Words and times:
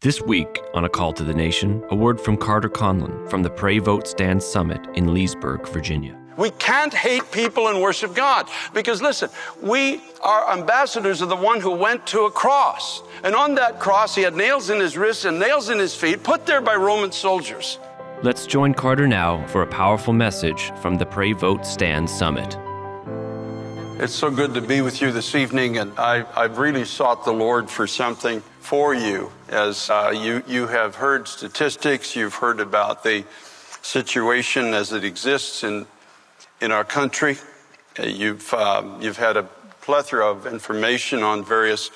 This 0.00 0.22
week 0.22 0.60
on 0.74 0.84
A 0.84 0.88
Call 0.88 1.12
to 1.14 1.24
the 1.24 1.34
Nation, 1.34 1.82
a 1.90 1.96
word 1.96 2.20
from 2.20 2.36
Carter 2.36 2.68
Conlon 2.68 3.28
from 3.28 3.42
the 3.42 3.50
Pray 3.50 3.80
Vote 3.80 4.06
Stand 4.06 4.40
Summit 4.40 4.86
in 4.94 5.12
Leesburg, 5.12 5.66
Virginia. 5.66 6.16
We 6.36 6.50
can't 6.50 6.94
hate 6.94 7.28
people 7.32 7.66
and 7.66 7.82
worship 7.82 8.14
God 8.14 8.48
because 8.72 9.02
listen, 9.02 9.28
we 9.60 10.00
are 10.22 10.52
ambassadors 10.52 11.20
of 11.20 11.30
the 11.30 11.34
one 11.34 11.60
who 11.60 11.72
went 11.72 12.06
to 12.06 12.26
a 12.26 12.30
cross. 12.30 13.02
And 13.24 13.34
on 13.34 13.56
that 13.56 13.80
cross, 13.80 14.14
he 14.14 14.22
had 14.22 14.36
nails 14.36 14.70
in 14.70 14.78
his 14.78 14.96
wrists 14.96 15.24
and 15.24 15.40
nails 15.40 15.68
in 15.68 15.80
his 15.80 15.96
feet, 15.96 16.22
put 16.22 16.46
there 16.46 16.60
by 16.60 16.76
Roman 16.76 17.10
soldiers. 17.10 17.80
Let's 18.22 18.46
join 18.46 18.74
Carter 18.74 19.08
now 19.08 19.44
for 19.48 19.62
a 19.62 19.66
powerful 19.66 20.12
message 20.12 20.70
from 20.80 20.94
the 20.94 21.06
Pray 21.06 21.32
Vote 21.32 21.66
Stand 21.66 22.08
Summit. 22.08 22.56
It's 24.00 24.14
so 24.14 24.30
good 24.30 24.54
to 24.54 24.60
be 24.60 24.80
with 24.80 25.02
you 25.02 25.10
this 25.10 25.34
evening, 25.34 25.78
and 25.78 25.92
I, 25.98 26.22
have 26.40 26.58
really 26.58 26.84
sought 26.84 27.24
the 27.24 27.32
Lord 27.32 27.68
for 27.68 27.88
something 27.88 28.44
for 28.60 28.94
you. 28.94 29.32
As 29.48 29.88
uh, 29.88 30.12
you, 30.14 30.42
you 30.46 30.66
have 30.66 30.96
heard 30.96 31.26
statistics, 31.26 32.14
you've 32.14 32.34
heard 32.34 32.60
about 32.60 33.02
the 33.02 33.24
situation 33.80 34.74
as 34.74 34.92
it 34.92 35.04
exists 35.04 35.64
in, 35.64 35.86
in 36.60 36.70
our 36.70 36.84
country. 36.84 37.38
Uh, 37.98 38.04
you've, 38.04 38.52
um, 38.52 39.00
you've 39.00 39.16
had 39.16 39.38
a 39.38 39.44
plethora 39.80 40.26
of 40.26 40.46
information 40.46 41.22
on 41.22 41.44
various 41.44 41.90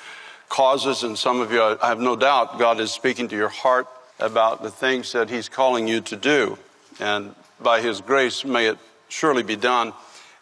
causes, 0.49 1.03
and 1.03 1.17
some 1.17 1.41
of 1.41 1.51
you, 1.51 1.61
I 1.61 1.87
have 1.87 1.99
no 1.99 2.15
doubt, 2.15 2.57
God 2.57 2.79
is 2.79 2.91
speaking 2.91 3.27
to 3.27 3.35
your 3.35 3.49
heart 3.49 3.87
about 4.19 4.63
the 4.63 4.71
things 4.71 5.11
that 5.11 5.29
He's 5.29 5.47
calling 5.47 5.87
you 5.87 6.01
to 6.01 6.15
do. 6.15 6.57
And 6.99 7.35
by 7.61 7.81
His 7.81 8.01
grace, 8.01 8.43
may 8.43 8.67
it 8.67 8.79
surely 9.09 9.43
be 9.43 9.55
done 9.55 9.93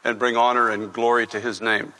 and 0.03 0.17
bring 0.17 0.37
honor 0.37 0.69
and 0.69 0.93
glory 0.93 1.27
to 1.27 1.39
his 1.39 1.61
name. 1.61 1.93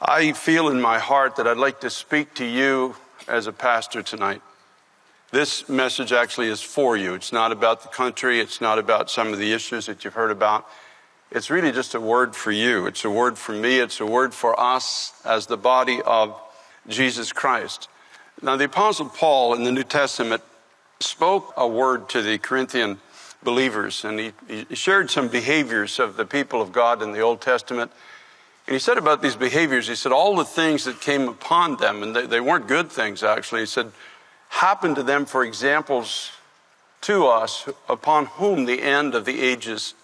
I 0.00 0.32
feel 0.32 0.68
in 0.68 0.80
my 0.80 0.98
heart 0.98 1.36
that 1.36 1.46
I'd 1.46 1.56
like 1.56 1.80
to 1.80 1.90
speak 1.90 2.34
to 2.34 2.44
you 2.44 2.94
as 3.30 3.46
a 3.46 3.52
pastor 3.52 4.02
tonight. 4.02 4.42
This 5.30 5.68
message 5.68 6.12
actually 6.12 6.48
is 6.48 6.60
for 6.60 6.96
you. 6.96 7.14
It's 7.14 7.32
not 7.32 7.52
about 7.52 7.82
the 7.82 7.88
country, 7.88 8.40
it's 8.40 8.60
not 8.60 8.78
about 8.78 9.08
some 9.08 9.32
of 9.32 9.38
the 9.38 9.52
issues 9.52 9.86
that 9.86 10.04
you've 10.04 10.14
heard 10.14 10.32
about. 10.32 10.66
It's 11.30 11.48
really 11.48 11.70
just 11.70 11.94
a 11.94 12.00
word 12.00 12.34
for 12.34 12.50
you. 12.50 12.86
It's 12.86 13.04
a 13.04 13.10
word 13.10 13.38
for 13.38 13.52
me. 13.52 13.78
It's 13.78 14.00
a 14.00 14.06
word 14.06 14.34
for 14.34 14.58
us 14.58 15.12
as 15.24 15.46
the 15.46 15.56
body 15.56 16.02
of 16.04 16.38
Jesus 16.88 17.32
Christ. 17.32 17.88
Now, 18.42 18.56
the 18.56 18.64
Apostle 18.64 19.08
Paul 19.08 19.54
in 19.54 19.62
the 19.62 19.70
New 19.70 19.84
Testament 19.84 20.42
spoke 20.98 21.54
a 21.56 21.68
word 21.68 22.08
to 22.08 22.22
the 22.22 22.38
Corinthian 22.38 22.98
believers. 23.44 24.04
And 24.04 24.18
he, 24.18 24.32
he 24.48 24.74
shared 24.74 25.08
some 25.08 25.28
behaviors 25.28 26.00
of 26.00 26.16
the 26.16 26.24
people 26.24 26.60
of 26.60 26.72
God 26.72 27.00
in 27.00 27.12
the 27.12 27.20
Old 27.20 27.40
Testament. 27.40 27.92
And 28.70 28.76
he 28.76 28.78
said 28.78 28.98
about 28.98 29.20
these 29.20 29.34
behaviors, 29.34 29.88
he 29.88 29.96
said, 29.96 30.12
all 30.12 30.36
the 30.36 30.44
things 30.44 30.84
that 30.84 31.00
came 31.00 31.28
upon 31.28 31.78
them, 31.78 32.04
and 32.04 32.14
they, 32.14 32.26
they 32.26 32.40
weren't 32.40 32.68
good 32.68 32.88
things 32.88 33.24
actually, 33.24 33.62
he 33.62 33.66
said, 33.66 33.90
happened 34.48 34.94
to 34.94 35.02
them 35.02 35.26
for 35.26 35.42
examples 35.42 36.30
to 37.00 37.26
us 37.26 37.68
upon 37.88 38.26
whom 38.26 38.66
the 38.66 38.80
end 38.80 39.16
of 39.16 39.24
the 39.24 39.40
ages 39.40 39.94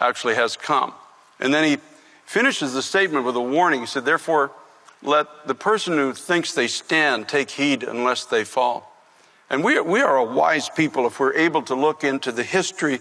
actually 0.00 0.34
has 0.34 0.56
come. 0.56 0.94
And 1.38 1.54
then 1.54 1.62
he 1.62 1.78
finishes 2.26 2.74
the 2.74 2.82
statement 2.82 3.24
with 3.24 3.36
a 3.36 3.40
warning. 3.40 3.82
He 3.82 3.86
said, 3.86 4.04
Therefore, 4.04 4.50
let 5.00 5.46
the 5.46 5.54
person 5.54 5.92
who 5.92 6.12
thinks 6.12 6.52
they 6.54 6.66
stand 6.66 7.28
take 7.28 7.52
heed 7.52 7.84
unless 7.84 8.24
they 8.24 8.42
fall. 8.42 9.00
And 9.48 9.62
we 9.62 9.78
we 9.80 10.00
are 10.00 10.16
a 10.16 10.24
wise 10.24 10.68
people 10.68 11.06
if 11.06 11.20
we're 11.20 11.34
able 11.34 11.62
to 11.62 11.76
look 11.76 12.02
into 12.02 12.32
the 12.32 12.42
history 12.42 12.98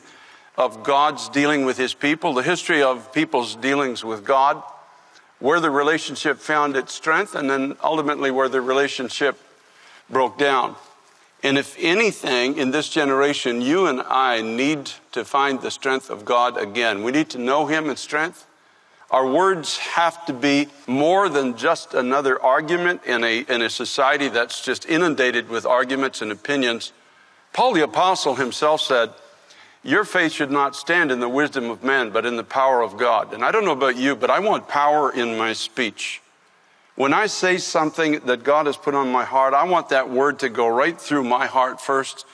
of 0.56 0.84
God's 0.84 1.28
dealing 1.30 1.66
with 1.66 1.76
his 1.76 1.96
people, 1.96 2.36
the 2.36 2.44
history 2.44 2.84
of 2.84 3.12
people's 3.12 3.56
dealings 3.56 4.06
with 4.06 4.24
God, 4.24 4.62
where 5.40 5.60
the 5.60 5.70
relationship 5.70 6.40
found 6.40 6.76
its 6.76 6.94
strength, 6.94 7.36
and 7.36 7.50
then 7.50 7.78
ultimately 7.84 8.32
where 8.32 8.50
the 8.50 8.62
relationship 8.62 9.40
broke 10.10 10.38
down. 10.38 10.76
And 11.44 11.58
if 11.58 11.76
anything 11.78 12.58
in 12.58 12.72
this 12.72 12.90
generation, 12.90 13.62
you 13.62 13.86
and 13.86 14.02
I 14.02 14.42
need 14.42 14.92
to 15.12 15.24
find 15.24 15.62
the 15.62 15.70
strength 15.70 16.10
of 16.10 16.26
God 16.26 16.58
again. 16.58 17.04
We 17.04 17.12
need 17.12 17.30
to 17.30 17.38
know 17.38 17.68
him 17.68 17.90
in 17.90 17.96
strength. 17.96 18.46
Our 19.12 19.30
words 19.30 19.78
have 19.78 20.26
to 20.26 20.34
be 20.34 20.68
more 20.88 21.30
than 21.30 21.56
just 21.56 21.94
another 21.94 22.42
argument 22.42 23.04
in 23.06 23.24
a, 23.24 23.46
in 23.48 23.62
a 23.62 23.70
society 23.70 24.28
that's 24.28 24.62
just 24.62 24.86
inundated 24.86 25.48
with 25.48 25.66
arguments 25.66 26.22
and 26.22 26.32
opinions. 26.32 26.92
Paul 27.54 27.74
the 27.74 27.84
Apostle 27.84 28.36
himself 28.36 28.82
said, 28.82 29.12
Your 29.84 30.04
faith 30.04 30.34
should 30.34 30.52
not 30.52 30.76
stand 30.76 31.12
in 31.12 31.20
the 31.20 31.30
wisdom 31.30 31.70
of 31.70 31.84
man, 31.84 32.10
but 32.10 32.26
in 32.26 32.36
the 32.36 32.44
power 32.44 32.82
of 32.82 32.98
God. 32.98 33.34
And 33.34 33.44
I 33.44 33.52
don't 33.52 33.66
know 33.66 33.72
about 33.72 33.98
you, 33.98 34.16
but 34.16 34.30
I 34.30 34.40
want 34.40 34.68
power 34.68 35.12
in 35.12 35.38
my 35.38 35.54
speech. 35.54 36.22
When 36.96 37.14
I 37.14 37.28
say 37.28 37.58
something 37.58 38.20
that 38.22 38.44
God 38.44 38.66
has 38.66 38.76
put 38.76 38.96
on 38.96 39.12
my 39.12 39.24
heart, 39.24 39.54
I 39.54 39.64
want 39.66 39.90
that 39.90 40.10
word 40.10 40.40
to 40.40 40.50
go 40.50 40.68
right 40.68 41.00
through 41.00 41.24
my 41.24 41.46
heart 41.46 41.80
first 41.80 42.26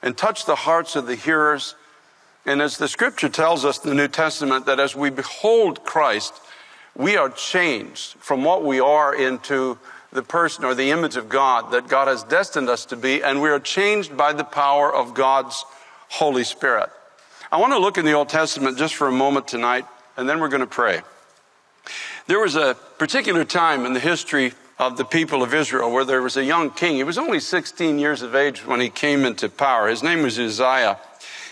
and 0.00 0.16
touch 0.16 0.46
the 0.46 0.54
hearts 0.54 0.96
of 0.96 1.06
the 1.06 1.16
hearers 1.16 1.74
and 2.44 2.60
as 2.60 2.76
the 2.76 2.88
scripture 2.88 3.28
tells 3.28 3.64
us 3.64 3.82
in 3.84 3.90
the 3.90 3.96
New 3.96 4.08
Testament, 4.08 4.66
that 4.66 4.80
as 4.80 4.96
we 4.96 5.10
behold 5.10 5.84
Christ, 5.84 6.34
we 6.96 7.16
are 7.16 7.30
changed 7.30 8.14
from 8.18 8.42
what 8.42 8.64
we 8.64 8.80
are 8.80 9.14
into 9.14 9.78
the 10.12 10.22
person 10.22 10.64
or 10.64 10.74
the 10.74 10.90
image 10.90 11.16
of 11.16 11.28
God 11.28 11.70
that 11.70 11.88
God 11.88 12.08
has 12.08 12.24
destined 12.24 12.68
us 12.68 12.84
to 12.86 12.96
be, 12.96 13.22
and 13.22 13.40
we 13.40 13.48
are 13.48 13.60
changed 13.60 14.16
by 14.16 14.32
the 14.32 14.44
power 14.44 14.92
of 14.92 15.14
God's 15.14 15.64
Holy 16.12 16.44
Spirit. 16.44 16.90
I 17.50 17.56
want 17.56 17.72
to 17.72 17.78
look 17.78 17.96
in 17.96 18.04
the 18.04 18.12
Old 18.12 18.28
Testament 18.28 18.76
just 18.76 18.94
for 18.94 19.08
a 19.08 19.12
moment 19.12 19.48
tonight, 19.48 19.86
and 20.18 20.28
then 20.28 20.40
we're 20.40 20.48
going 20.48 20.60
to 20.60 20.66
pray. 20.66 21.00
There 22.26 22.38
was 22.38 22.54
a 22.54 22.76
particular 22.98 23.46
time 23.46 23.86
in 23.86 23.94
the 23.94 24.00
history 24.00 24.52
of 24.78 24.98
the 24.98 25.06
people 25.06 25.42
of 25.42 25.54
Israel 25.54 25.90
where 25.90 26.04
there 26.04 26.20
was 26.20 26.36
a 26.36 26.44
young 26.44 26.70
king. 26.70 26.96
He 26.96 27.02
was 27.02 27.16
only 27.16 27.40
16 27.40 27.98
years 27.98 28.20
of 28.20 28.34
age 28.34 28.66
when 28.66 28.78
he 28.78 28.90
came 28.90 29.24
into 29.24 29.48
power. 29.48 29.88
His 29.88 30.02
name 30.02 30.22
was 30.22 30.38
Uzziah. 30.38 30.98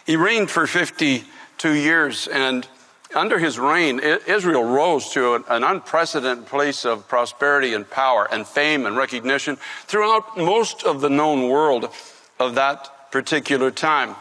He 0.05 0.17
reigned 0.17 0.51
for 0.51 0.67
52 0.67 1.75
years, 1.75 2.29
and 2.29 2.69
under 3.15 3.39
his 3.39 3.59
reign, 3.59 3.99
Israel 3.99 4.63
rose 4.63 5.09
to 5.13 5.43
an 5.49 5.65
unprecedented 5.65 6.47
place 6.47 6.85
of 6.85 7.09
prosperity 7.09 7.73
and 7.73 7.89
power 7.89 8.29
and 8.31 8.47
fame 8.47 8.85
and 8.85 8.95
recognition 8.95 9.57
throughout 9.87 10.37
most 10.37 10.85
of 10.85 11.01
the 11.01 11.11
known 11.11 11.49
world 11.49 11.89
of 12.39 12.57
that 12.57 13.11
particular 13.11 13.71
time. 13.71 14.17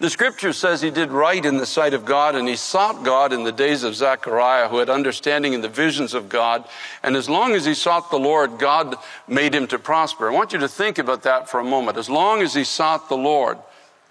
The 0.00 0.10
scripture 0.10 0.52
says 0.52 0.80
he 0.80 0.90
did 0.90 1.10
right 1.10 1.44
in 1.44 1.56
the 1.56 1.66
sight 1.66 1.92
of 1.92 2.04
God 2.04 2.34
and 2.34 2.48
he 2.48 2.56
sought 2.56 3.04
God 3.04 3.32
in 3.32 3.44
the 3.44 3.52
days 3.52 3.82
of 3.82 3.94
Zechariah, 3.94 4.68
who 4.68 4.78
had 4.78 4.88
understanding 4.88 5.52
in 5.52 5.60
the 5.60 5.68
visions 5.68 6.14
of 6.14 6.28
God. 6.28 6.64
And 7.02 7.16
as 7.16 7.28
long 7.28 7.52
as 7.52 7.64
he 7.64 7.74
sought 7.74 8.10
the 8.10 8.18
Lord, 8.18 8.58
God 8.58 8.96
made 9.26 9.54
him 9.54 9.66
to 9.68 9.78
prosper. 9.78 10.28
I 10.28 10.32
want 10.32 10.52
you 10.52 10.58
to 10.60 10.68
think 10.68 10.98
about 10.98 11.22
that 11.24 11.48
for 11.48 11.60
a 11.60 11.64
moment. 11.64 11.98
As 11.98 12.08
long 12.08 12.42
as 12.42 12.54
he 12.54 12.64
sought 12.64 13.08
the 13.08 13.16
Lord, 13.16 13.58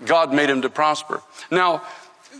God 0.06 0.34
made 0.34 0.50
him 0.50 0.62
to 0.62 0.70
prosper. 0.70 1.22
Now, 1.50 1.84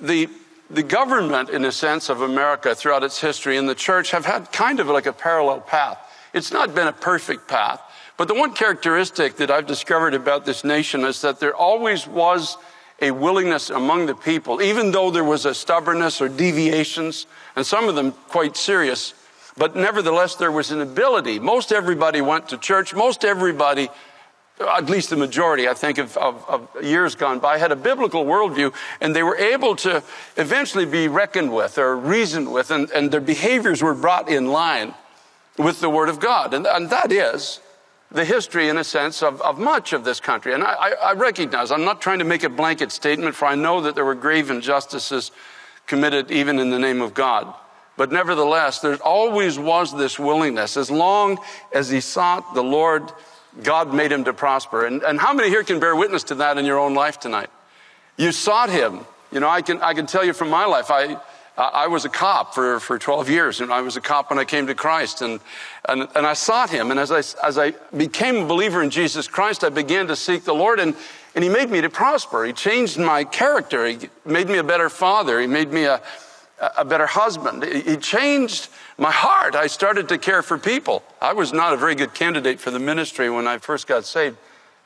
the, 0.02 0.30
the 0.70 0.84
government, 0.84 1.50
in 1.50 1.66
a 1.66 1.72
sense, 1.72 2.10
of 2.10 2.22
America 2.22 2.76
throughout 2.76 3.04
its 3.04 3.20
history 3.20 3.58
and 3.58 3.68
the 3.68 3.76
church 3.76 4.12
have 4.12 4.26
had 4.26 4.52
kind 4.52 4.80
of 4.80 4.88
like 4.88 5.06
a 5.06 5.14
parallel 5.14 5.62
path. 5.62 5.98
It's 6.34 6.52
not 6.52 6.76
been 6.76 6.88
a 6.88 6.94
perfect 6.94 7.48
path, 7.48 7.82
but 8.18 8.28
the 8.28 8.36
one 8.36 8.54
characteristic 8.54 9.38
that 9.38 9.50
I've 9.50 9.66
discovered 9.66 10.14
about 10.14 10.46
this 10.46 10.64
nation 10.64 11.06
is 11.06 11.22
that 11.22 11.40
there 11.40 11.56
always 11.56 12.06
was 12.06 12.58
a 13.02 13.12
willingness 13.12 13.70
among 13.70 14.06
the 14.06 14.16
people, 14.16 14.62
even 14.62 14.92
though 14.92 15.12
there 15.12 15.24
was 15.24 15.46
a 15.46 15.54
stubbornness 15.54 16.22
or 16.22 16.30
deviations, 16.30 17.28
and 17.56 17.66
some 17.66 17.88
of 17.88 17.96
them 17.96 18.12
quite 18.12 18.58
serious, 18.58 19.14
but 19.56 19.76
nevertheless 19.76 20.36
there 20.36 20.52
was 20.52 20.72
an 20.72 20.82
ability. 20.82 21.40
Most 21.40 21.72
everybody 21.72 22.22
went 22.22 22.50
to 22.50 22.58
church, 22.58 22.94
most 22.94 23.24
everybody 23.24 23.90
at 24.60 24.90
least 24.90 25.10
the 25.10 25.16
majority, 25.16 25.68
I 25.68 25.74
think, 25.74 25.98
of, 25.98 26.18
of, 26.18 26.44
of, 26.48 26.84
years 26.84 27.16
gone 27.16 27.40
by, 27.40 27.58
had 27.58 27.72
a 27.72 27.76
biblical 27.76 28.26
worldview, 28.26 28.74
and 29.02 29.16
they 29.16 29.24
were 29.24 29.38
able 29.38 29.76
to 29.78 30.04
eventually 30.36 30.86
be 30.86 31.08
reckoned 31.08 31.54
with 31.54 31.78
or 31.78 31.96
reasoned 31.96 32.52
with, 32.52 32.72
and, 32.72 32.90
and 32.92 33.12
their 33.12 33.22
behaviors 33.22 33.84
were 33.84 33.94
brought 33.94 34.30
in 34.30 34.48
line 34.48 34.96
with 35.58 35.80
the 35.80 35.90
Word 35.90 36.10
of 36.10 36.20
God. 36.20 36.54
And, 36.54 36.66
and 36.66 36.90
that 36.90 37.12
is 37.12 37.60
the 38.12 38.24
history, 38.24 38.70
in 38.70 38.78
a 38.78 38.84
sense, 38.84 39.22
of, 39.22 39.42
of 39.42 39.60
much 39.60 39.94
of 39.94 40.04
this 40.04 40.20
country. 40.20 40.54
And 40.54 40.64
I, 40.64 40.94
I 41.04 41.14
recognize, 41.14 41.72
I'm 41.72 41.84
not 41.84 42.02
trying 42.02 42.20
to 42.20 42.26
make 42.26 42.44
a 42.44 42.50
blanket 42.50 42.92
statement, 42.92 43.36
for 43.36 43.46
I 43.46 43.56
know 43.56 43.82
that 43.82 43.96
there 43.96 44.06
were 44.06 44.16
grave 44.16 44.50
injustices 44.50 45.32
committed 45.88 46.32
even 46.32 46.60
in 46.60 46.70
the 46.70 46.80
name 46.80 47.02
of 47.02 47.14
God. 47.14 47.54
But 47.98 48.12
nevertheless, 48.12 48.80
there 48.80 48.96
always 48.98 49.58
was 49.58 49.96
this 49.98 50.20
willingness, 50.20 50.78
as 50.78 50.92
long 50.92 51.40
as 51.74 51.90
he 51.90 52.00
sought 52.00 52.54
the 52.54 52.64
Lord 52.64 53.12
God 53.64 53.94
made 53.94 54.12
him 54.12 54.24
to 54.26 54.34
prosper. 54.34 54.86
And, 54.86 55.02
and 55.02 55.20
how 55.20 55.34
many 55.34 55.50
here 55.50 55.64
can 55.64 55.80
bear 55.80 55.96
witness 55.96 56.24
to 56.26 56.36
that 56.36 56.58
in 56.58 56.66
your 56.66 56.80
own 56.80 56.94
life 56.94 57.20
tonight? 57.20 57.50
You 58.16 58.32
sought 58.32 58.70
him. 58.70 59.00
You 59.32 59.40
know, 59.40 59.50
I 59.50 59.62
can, 59.62 59.82
I 59.82 59.94
can 59.94 60.06
tell 60.06 60.24
you 60.24 60.34
from 60.34 60.50
my 60.50 60.66
life, 60.66 60.92
I, 60.92 61.20
I 61.58 61.88
was 61.88 62.06
a 62.06 62.10
cop 62.10 62.54
for, 62.54 62.80
for 62.80 63.00
12 63.00 63.32
years, 63.32 63.62
and 63.62 63.74
I 63.74 63.82
was 63.82 63.98
a 63.98 64.02
cop 64.02 64.30
when 64.30 64.38
I 64.38 64.46
came 64.46 64.68
to 64.68 64.76
Christ, 64.76 65.24
and, 65.24 65.40
and, 65.90 66.08
and 66.16 66.28
I 66.28 66.34
sought 66.34 66.70
him. 66.70 66.92
And 66.92 67.00
as 67.00 67.12
I, 67.12 67.24
as 67.44 67.58
I 67.58 67.72
became 67.96 68.36
a 68.36 68.46
believer 68.46 68.84
in 68.84 68.92
Jesus 68.92 69.28
Christ, 69.28 69.64
I 69.64 69.70
began 69.70 70.06
to 70.08 70.16
seek 70.16 70.44
the 70.44 70.54
Lord, 70.54 70.80
and, 70.80 70.96
and 71.34 71.44
he 71.44 71.50
made 71.50 71.72
me 71.72 71.82
to 71.82 71.90
prosper. 71.90 72.46
He 72.46 72.54
changed 72.54 73.00
my 73.00 73.24
character. 73.24 73.88
He 73.88 73.98
made 74.24 74.50
me 74.50 74.60
a 74.60 74.64
better 74.64 74.88
father. 74.88 75.42
He 75.42 75.48
made 75.48 75.74
me 75.74 75.86
a, 75.86 76.00
a 76.78 76.86
better 76.86 77.08
husband. 77.08 77.64
He 77.64 77.98
changed 77.98 78.70
my 79.00 79.12
heart. 79.12 79.56
I 79.56 79.66
started 79.66 80.10
to 80.10 80.20
care 80.20 80.44
for 80.44 80.60
people. 80.60 81.02
I 81.20 81.34
was 81.34 81.54
not 81.54 81.74
a 81.74 81.78
very 81.78 81.96
good 81.96 82.14
candidate 82.14 82.60
for 82.60 82.70
the 82.70 82.80
ministry 82.80 83.32
when 83.32 83.48
I 83.48 83.58
first 83.58 83.88
got 83.88 84.06
saved. 84.06 84.38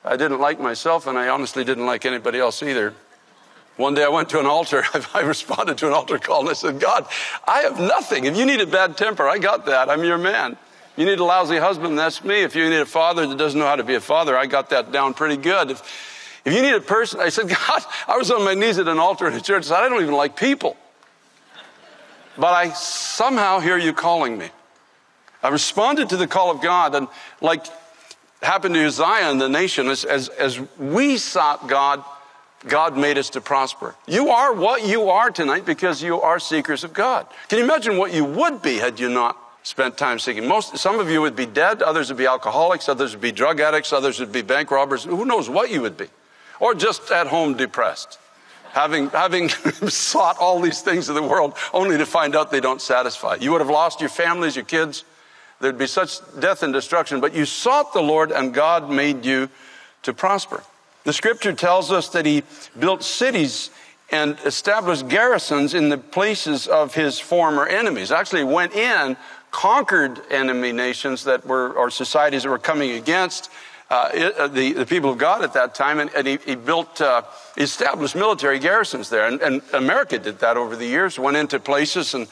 I 0.06 0.16
didn't 0.16 0.40
like 0.40 0.60
myself, 0.60 1.06
and 1.06 1.18
I 1.18 1.28
honestly 1.28 1.66
didn't 1.66 1.86
like 1.86 2.06
anybody 2.06 2.40
else 2.40 2.64
either. 2.64 2.94
One 3.78 3.94
day 3.94 4.04
I 4.04 4.10
went 4.10 4.30
to 4.30 4.40
an 4.40 4.46
altar. 4.46 4.84
I 5.14 5.22
responded 5.22 5.78
to 5.80 5.88
an 5.88 5.94
altar 5.94 6.20
call 6.20 6.42
and 6.42 6.50
I 6.50 6.54
said, 6.54 6.80
God, 6.80 7.08
I 7.48 7.62
have 7.62 7.80
nothing. 7.80 8.26
If 8.26 8.38
you 8.38 8.46
need 8.46 8.62
a 8.62 8.68
bad 8.68 8.98
temper, 8.98 9.28
I 9.28 9.38
got 9.38 9.66
that. 9.66 9.90
I'm 9.90 10.04
your 10.04 10.18
man. 10.18 10.54
If 10.54 10.98
You 10.98 11.06
need 11.06 11.20
a 11.20 11.24
lousy 11.24 11.58
husband, 11.58 11.98
that's 11.98 12.24
me. 12.24 12.42
If 12.42 12.56
you 12.56 12.70
need 12.70 12.80
a 12.80 12.86
father 12.86 13.26
that 13.26 13.38
doesn't 13.38 13.60
know 13.60 13.66
how 13.66 13.78
to 13.78 13.84
be 13.84 13.96
a 13.96 14.02
father, 14.02 14.38
I 14.38 14.46
got 14.46 14.70
that 14.72 14.92
down 14.92 15.14
pretty 15.14 15.38
good. 15.38 15.72
If, 15.72 15.82
if 16.44 16.54
you 16.54 16.62
need 16.62 16.74
a 16.74 16.82
person, 16.82 17.20
I 17.20 17.30
said, 17.30 17.48
God, 17.68 17.84
I 18.08 18.18
was 18.18 18.30
on 18.30 18.44
my 18.44 18.54
knees 18.54 18.78
at 18.78 18.88
an 18.88 19.00
altar 19.00 19.28
in 19.28 19.34
a 19.34 19.42
church. 19.42 19.66
I 19.66 19.68
said, 19.68 19.78
I 19.78 19.90
don't 19.90 20.02
even 20.02 20.16
like 20.16 20.36
people. 20.36 20.76
But 22.38 22.54
I 22.54 22.70
somehow 22.70 23.60
hear 23.60 23.78
you 23.78 23.94
calling 23.94 24.38
me. 24.38 24.50
I 25.44 25.50
responded 25.50 26.10
to 26.10 26.18
the 26.18 26.28
call 26.28 26.52
of 26.52 26.62
God, 26.62 26.94
and 26.94 27.08
like 27.42 27.66
happened 28.42 28.76
to 28.76 28.86
Uzziah 28.86 29.30
and 29.32 29.40
the 29.40 29.50
nation, 29.50 29.88
as, 29.88 30.04
as, 30.04 30.30
as 30.30 30.60
we 30.78 31.18
sought 31.18 31.68
God, 31.68 32.04
God 32.68 32.96
made 32.98 33.18
us 33.18 33.32
to 33.32 33.42
prosper. 33.42 33.96
You 34.08 34.30
are 34.30 34.54
what 34.54 34.86
you 34.86 35.10
are 35.10 35.32
tonight 35.32 35.66
because 35.66 36.04
you 36.04 36.22
are 36.22 36.40
seekers 36.40 36.84
of 36.84 36.94
God. 36.94 37.28
Can 37.48 37.58
you 37.58 37.64
imagine 37.64 37.98
what 37.98 38.14
you 38.14 38.24
would 38.24 38.62
be 38.62 38.78
had 38.78 39.00
you 39.00 39.10
not 39.10 39.38
spent 39.64 39.98
time 39.98 40.20
seeking? 40.20 40.48
Most, 40.48 40.78
some 40.78 41.00
of 41.00 41.10
you 41.10 41.22
would 41.22 41.36
be 41.36 41.46
dead, 41.46 41.82
others 41.82 42.10
would 42.10 42.18
be 42.18 42.28
alcoholics, 42.28 42.88
others 42.88 43.14
would 43.14 43.22
be 43.22 43.32
drug 43.32 43.60
addicts, 43.60 43.92
others 43.92 44.20
would 44.20 44.32
be 44.32 44.44
bank 44.44 44.70
robbers. 44.70 45.04
Who 45.04 45.26
knows 45.26 45.50
what 45.50 45.72
you 45.72 45.82
would 45.82 45.98
be? 45.98 46.08
Or 46.60 46.76
just 46.76 47.10
at 47.12 47.28
home 47.28 47.58
depressed, 47.58 48.20
having, 48.74 49.10
having 49.10 49.50
sought 49.90 50.38
all 50.38 50.60
these 50.60 50.82
things 50.82 51.10
of 51.10 51.16
the 51.16 51.24
world 51.24 51.56
only 51.74 51.98
to 51.98 52.06
find 52.06 52.36
out 52.36 52.52
they 52.52 52.60
don't 52.60 52.82
satisfy. 52.82 53.38
You 53.42 53.52
would 53.54 53.62
have 53.62 53.70
lost 53.70 54.02
your 54.02 54.10
families, 54.10 54.56
your 54.56 54.66
kids. 54.66 55.04
There'd 55.60 55.80
be 55.80 55.88
such 55.88 56.20
death 56.40 56.62
and 56.62 56.74
destruction, 56.74 57.22
but 57.22 57.34
you 57.34 57.46
sought 57.46 57.94
the 57.94 58.02
Lord 58.02 58.32
and 58.32 58.54
God 58.54 58.90
made 58.90 59.26
you 59.26 59.50
to 60.04 60.14
prosper. 60.14 60.64
The 61.04 61.14
scripture 61.14 61.54
tells 61.54 61.92
us 61.92 62.10
that 62.10 62.26
he 62.26 62.44
built 62.78 63.04
cities 63.04 63.72
and 64.12 64.38
established 64.46 65.08
garrisons 65.08 65.74
in 65.74 65.90
the 65.90 65.98
places 65.98 66.68
of 66.68 66.94
his 66.94 67.20
former 67.20 67.66
enemies. 67.66 68.12
Actually, 68.12 68.44
went 68.44 68.74
in, 68.74 69.16
conquered 69.52 70.22
enemy 70.30 70.72
nations 70.72 71.24
that 71.24 71.46
were, 71.46 71.72
or 71.74 71.90
societies 71.90 72.44
that 72.44 72.50
were 72.50 72.60
coming 72.60 72.92
against 72.92 73.50
uh, 73.90 74.32
uh, 74.38 74.48
the, 74.48 74.72
the 74.74 74.86
people 74.86 75.12
of 75.12 75.18
God 75.18 75.44
at 75.44 75.54
that 75.54 75.76
time, 75.76 76.00
and, 76.00 76.10
and 76.16 76.26
he, 76.26 76.38
he, 76.46 76.56
built, 76.56 77.02
uh, 77.02 77.24
established 77.58 78.16
military 78.16 78.58
garrisons 78.58 79.10
there. 79.10 79.28
And, 79.28 79.42
and 79.42 79.62
America 79.74 80.18
did 80.18 80.40
that 80.40 80.56
over 80.56 80.76
the 80.78 80.86
years, 80.86 81.20
went 81.20 81.36
into 81.36 81.60
places 81.60 82.14
and 82.14 82.28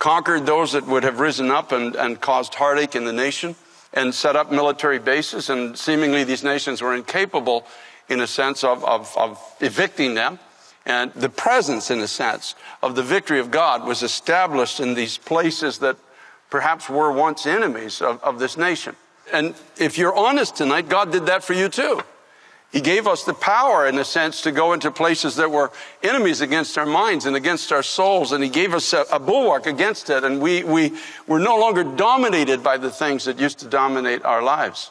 conquered 0.00 0.46
those 0.46 0.72
that 0.72 0.84
would 0.86 1.04
have 1.04 1.20
risen 1.20 1.50
up 1.50 1.70
and, 1.70 1.94
and 1.94 2.20
caused 2.20 2.54
heartache 2.54 2.96
in 2.96 3.04
the 3.04 3.12
nation 3.12 3.54
and 3.92 4.12
set 4.12 4.34
up 4.34 4.50
military 4.50 4.98
bases. 4.98 5.48
And 5.48 5.78
seemingly 5.78 6.24
these 6.24 6.42
nations 6.42 6.82
were 6.82 6.94
incapable 6.94 7.66
in 8.08 8.20
a 8.20 8.26
sense 8.26 8.64
of, 8.64 8.84
of, 8.84 9.12
of 9.16 9.40
evicting 9.60 10.14
them. 10.14 10.38
And 10.84 11.12
the 11.14 11.28
presence, 11.28 11.90
in 11.90 12.00
a 12.00 12.06
sense, 12.08 12.54
of 12.82 12.94
the 12.94 13.02
victory 13.02 13.40
of 13.40 13.50
God 13.50 13.86
was 13.86 14.02
established 14.02 14.78
in 14.78 14.94
these 14.94 15.18
places 15.18 15.78
that 15.78 15.96
perhaps 16.48 16.88
were 16.88 17.10
once 17.10 17.44
enemies 17.44 18.00
of, 18.00 18.22
of 18.22 18.38
this 18.38 18.56
nation. 18.56 18.94
And 19.32 19.54
if 19.78 19.98
you're 19.98 20.14
honest 20.14 20.56
tonight, 20.56 20.88
God 20.88 21.10
did 21.10 21.26
that 21.26 21.42
for 21.42 21.54
you 21.54 21.68
too. 21.68 22.00
He 22.72 22.80
gave 22.80 23.06
us 23.06 23.24
the 23.24 23.34
power, 23.34 23.86
in 23.86 23.98
a 23.98 24.04
sense, 24.04 24.42
to 24.42 24.52
go 24.52 24.72
into 24.72 24.90
places 24.90 25.36
that 25.36 25.50
were 25.50 25.72
enemies 26.02 26.40
against 26.40 26.76
our 26.76 26.86
minds 26.86 27.24
and 27.24 27.34
against 27.34 27.72
our 27.72 27.82
souls. 27.82 28.32
And 28.32 28.42
He 28.42 28.50
gave 28.50 28.74
us 28.74 28.92
a, 28.92 29.04
a 29.12 29.18
bulwark 29.18 29.66
against 29.66 30.10
it. 30.10 30.24
And 30.24 30.40
we, 30.40 30.62
we 30.62 30.92
were 31.26 31.38
no 31.38 31.58
longer 31.58 31.84
dominated 31.84 32.62
by 32.62 32.76
the 32.76 32.90
things 32.90 33.24
that 33.24 33.38
used 33.38 33.60
to 33.60 33.66
dominate 33.66 34.24
our 34.24 34.42
lives. 34.42 34.90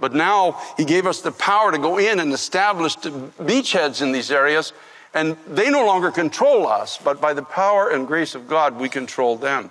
But 0.00 0.12
now 0.12 0.60
he 0.76 0.84
gave 0.84 1.06
us 1.06 1.20
the 1.20 1.32
power 1.32 1.70
to 1.70 1.78
go 1.78 1.98
in 1.98 2.20
and 2.20 2.32
establish 2.32 2.96
beachheads 2.96 4.02
in 4.02 4.12
these 4.12 4.30
areas, 4.30 4.72
and 5.12 5.36
they 5.46 5.70
no 5.70 5.86
longer 5.86 6.10
control 6.10 6.66
us, 6.66 6.98
but 6.98 7.20
by 7.20 7.32
the 7.32 7.42
power 7.42 7.90
and 7.90 8.06
grace 8.06 8.34
of 8.34 8.48
God, 8.48 8.78
we 8.78 8.88
control 8.88 9.36
them. 9.36 9.70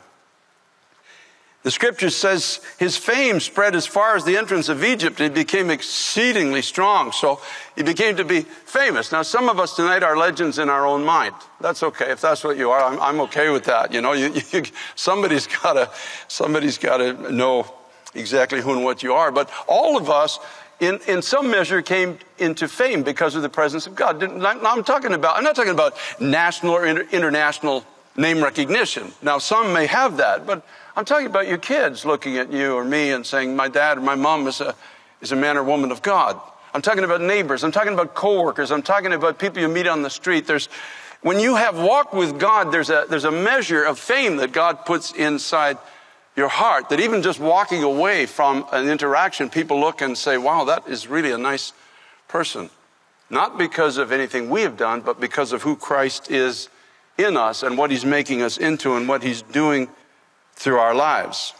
The 1.63 1.71
scripture 1.71 2.09
says 2.09 2.59
his 2.77 2.97
fame 2.97 3.39
spread 3.39 3.73
as 3.73 3.87
far 3.87 4.17
as 4.17 4.25
the 4.25 4.35
entrance 4.35 4.67
of 4.67 4.83
Egypt. 4.83 5.19
He 5.19 5.29
became 5.29 5.69
exceedingly 5.69 6.61
strong. 6.61 7.13
So 7.13 7.39
he 7.77 7.83
became 7.83 8.17
to 8.17 8.25
be 8.25 8.41
famous. 8.41 9.13
Now, 9.13 9.21
some 9.21 9.47
of 9.47 9.61
us 9.61 9.73
tonight 9.73 10.03
are 10.03 10.17
legends 10.17 10.59
in 10.59 10.69
our 10.69 10.85
own 10.85 11.05
mind. 11.05 11.35
That's 11.61 11.81
okay. 11.81 12.11
If 12.11 12.19
that's 12.19 12.43
what 12.43 12.57
you 12.57 12.69
are, 12.71 12.83
I'm, 12.83 12.99
I'm 12.99 13.21
okay 13.21 13.49
with 13.49 13.63
that. 13.63 13.93
You 13.93 14.01
know, 14.01 14.11
you, 14.11 14.33
you, 14.51 14.63
somebody's 14.95 15.47
gotta, 15.47 15.89
somebody's 16.27 16.77
gotta 16.77 17.31
know 17.31 17.73
exactly 18.15 18.61
who 18.61 18.71
and 18.71 18.83
what 18.83 19.03
you 19.03 19.13
are. 19.13 19.31
But 19.31 19.49
all 19.67 19.97
of 19.97 20.09
us, 20.09 20.39
in, 20.79 20.99
in 21.07 21.21
some 21.21 21.49
measure, 21.49 21.81
came 21.81 22.17
into 22.37 22.67
fame 22.67 23.03
because 23.03 23.35
of 23.35 23.41
the 23.41 23.49
presence 23.49 23.87
of 23.87 23.95
God. 23.95 24.21
I'm 24.23 24.83
talking 24.83 25.13
about, 25.13 25.37
I'm 25.37 25.43
not 25.43 25.55
talking 25.55 25.71
about 25.71 25.97
national 26.19 26.73
or 26.73 26.85
inter- 26.85 27.07
international 27.11 27.85
name 28.15 28.43
recognition. 28.43 29.11
Now, 29.21 29.37
some 29.37 29.73
may 29.73 29.87
have 29.87 30.17
that, 30.17 30.45
but 30.45 30.65
I'm 30.95 31.05
talking 31.05 31.25
about 31.25 31.47
your 31.47 31.57
kids 31.57 32.05
looking 32.05 32.37
at 32.37 32.51
you 32.51 32.75
or 32.75 32.85
me 32.85 33.11
and 33.11 33.25
saying, 33.25 33.55
my 33.55 33.67
dad 33.67 33.97
or 33.97 34.01
my 34.01 34.15
mom 34.15 34.47
is 34.47 34.61
a, 34.61 34.75
is 35.21 35.31
a 35.31 35.35
man 35.35 35.57
or 35.57 35.63
woman 35.63 35.91
of 35.91 36.01
God. 36.01 36.39
I'm 36.73 36.81
talking 36.81 37.03
about 37.03 37.21
neighbors. 37.21 37.63
I'm 37.63 37.71
talking 37.71 37.93
about 37.93 38.13
coworkers. 38.13 38.71
I'm 38.71 38.81
talking 38.83 39.13
about 39.13 39.39
people 39.39 39.61
you 39.61 39.67
meet 39.67 39.87
on 39.87 40.01
the 40.01 40.09
street. 40.09 40.45
There's, 40.45 40.69
when 41.21 41.39
you 41.39 41.55
have 41.55 41.79
walked 41.79 42.13
with 42.13 42.39
God, 42.39 42.71
there's 42.71 42.89
a, 42.89 43.05
there's 43.09 43.23
a 43.23 43.31
measure 43.31 43.83
of 43.83 43.97
fame 43.97 44.37
that 44.37 44.51
God 44.51 44.85
puts 44.85 45.11
inside 45.13 45.77
your 46.35 46.47
heart 46.47 46.89
that 46.89 46.99
even 46.99 47.21
just 47.21 47.39
walking 47.39 47.83
away 47.83 48.25
from 48.25 48.65
an 48.71 48.89
interaction, 48.89 49.49
people 49.49 49.79
look 49.79 50.01
and 50.01 50.17
say, 50.17 50.37
wow, 50.37 50.63
that 50.65 50.87
is 50.87 51.07
really 51.07 51.31
a 51.31 51.37
nice 51.37 51.73
person. 52.27 52.69
Not 53.29 53.57
because 53.57 53.97
of 53.97 54.11
anything 54.11 54.49
we 54.49 54.61
have 54.61 54.77
done, 54.77 55.01
but 55.01 55.19
because 55.19 55.53
of 55.53 55.63
who 55.63 55.75
Christ 55.75 56.31
is 56.31 56.69
in 57.17 57.37
us 57.37 57.63
and 57.63 57.77
what 57.77 57.91
he's 57.91 58.05
making 58.05 58.41
us 58.41 58.57
into 58.57 58.95
and 58.95 59.07
what 59.07 59.23
he's 59.23 59.41
doing 59.41 59.87
through 60.55 60.77
our 60.77 60.95
lives. 60.95 61.53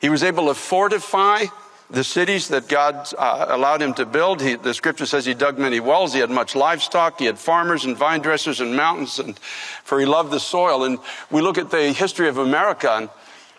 He 0.00 0.08
was 0.08 0.22
able 0.22 0.46
to 0.48 0.54
fortify 0.54 1.46
the 1.90 2.04
cities 2.04 2.48
that 2.48 2.68
God 2.68 3.08
uh, 3.16 3.46
allowed 3.48 3.80
him 3.80 3.94
to 3.94 4.04
build. 4.04 4.42
He, 4.42 4.56
the 4.56 4.74
scripture 4.74 5.06
says 5.06 5.24
he 5.24 5.34
dug 5.34 5.58
many 5.58 5.80
wells. 5.80 6.12
He 6.12 6.20
had 6.20 6.30
much 6.30 6.54
livestock. 6.54 7.18
He 7.18 7.24
had 7.24 7.38
farmers 7.38 7.84
and 7.84 7.96
vine 7.96 8.20
dressers 8.20 8.60
and 8.60 8.76
mountains, 8.76 9.18
and 9.18 9.38
for 9.84 9.98
he 9.98 10.04
loved 10.04 10.30
the 10.30 10.40
soil. 10.40 10.84
And 10.84 10.98
we 11.30 11.40
look 11.40 11.56
at 11.56 11.70
the 11.70 11.92
history 11.92 12.28
of 12.28 12.36
America, 12.36 12.90
and 12.92 13.08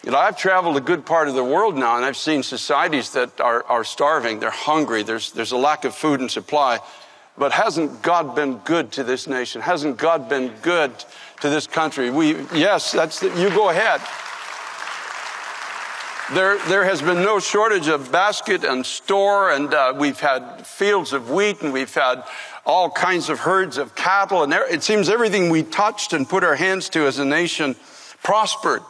you 0.03 0.11
know, 0.11 0.17
I've 0.17 0.37
traveled 0.37 0.77
a 0.77 0.81
good 0.81 1.05
part 1.05 1.27
of 1.27 1.35
the 1.35 1.43
world 1.43 1.77
now, 1.77 1.97
and 1.97 2.05
I've 2.05 2.17
seen 2.17 2.41
societies 2.41 3.11
that 3.11 3.41
are, 3.41 3.63
are 3.65 3.83
starving. 3.83 4.39
They're 4.39 4.49
hungry. 4.49 5.03
There's, 5.03 5.31
there's 5.31 5.51
a 5.51 5.57
lack 5.57 5.83
of 5.83 5.93
food 5.93 6.21
and 6.21 6.31
supply. 6.31 6.79
But 7.37 7.51
hasn't 7.51 8.01
God 8.01 8.35
been 8.35 8.57
good 8.59 8.91
to 8.93 9.03
this 9.03 9.27
nation? 9.27 9.61
Hasn't 9.61 9.97
God 9.97 10.29
been 10.29 10.53
good 10.61 10.91
to 11.41 11.49
this 11.49 11.67
country? 11.67 12.09
We, 12.09 12.35
yes, 12.53 12.91
that's 12.91 13.19
the, 13.19 13.27
you 13.27 13.49
go 13.49 13.69
ahead. 13.69 14.01
There, 16.33 16.59
there 16.67 16.83
has 16.83 17.01
been 17.01 17.23
no 17.23 17.39
shortage 17.39 17.87
of 17.87 18.11
basket 18.11 18.63
and 18.63 18.85
store, 18.85 19.51
and 19.51 19.73
uh, 19.73 19.93
we've 19.97 20.19
had 20.19 20.65
fields 20.65 21.11
of 21.11 21.29
wheat, 21.29 21.61
and 21.61 21.73
we've 21.73 21.93
had 21.93 22.23
all 22.65 22.89
kinds 22.89 23.29
of 23.29 23.39
herds 23.39 23.77
of 23.77 23.95
cattle, 23.95 24.43
and 24.43 24.51
there, 24.51 24.71
it 24.71 24.83
seems 24.83 25.09
everything 25.09 25.49
we 25.49 25.63
touched 25.63 26.13
and 26.13 26.29
put 26.29 26.43
our 26.43 26.55
hands 26.55 26.87
to 26.89 27.07
as 27.07 27.19
a 27.19 27.25
nation 27.25 27.75
prospered. 28.21 28.81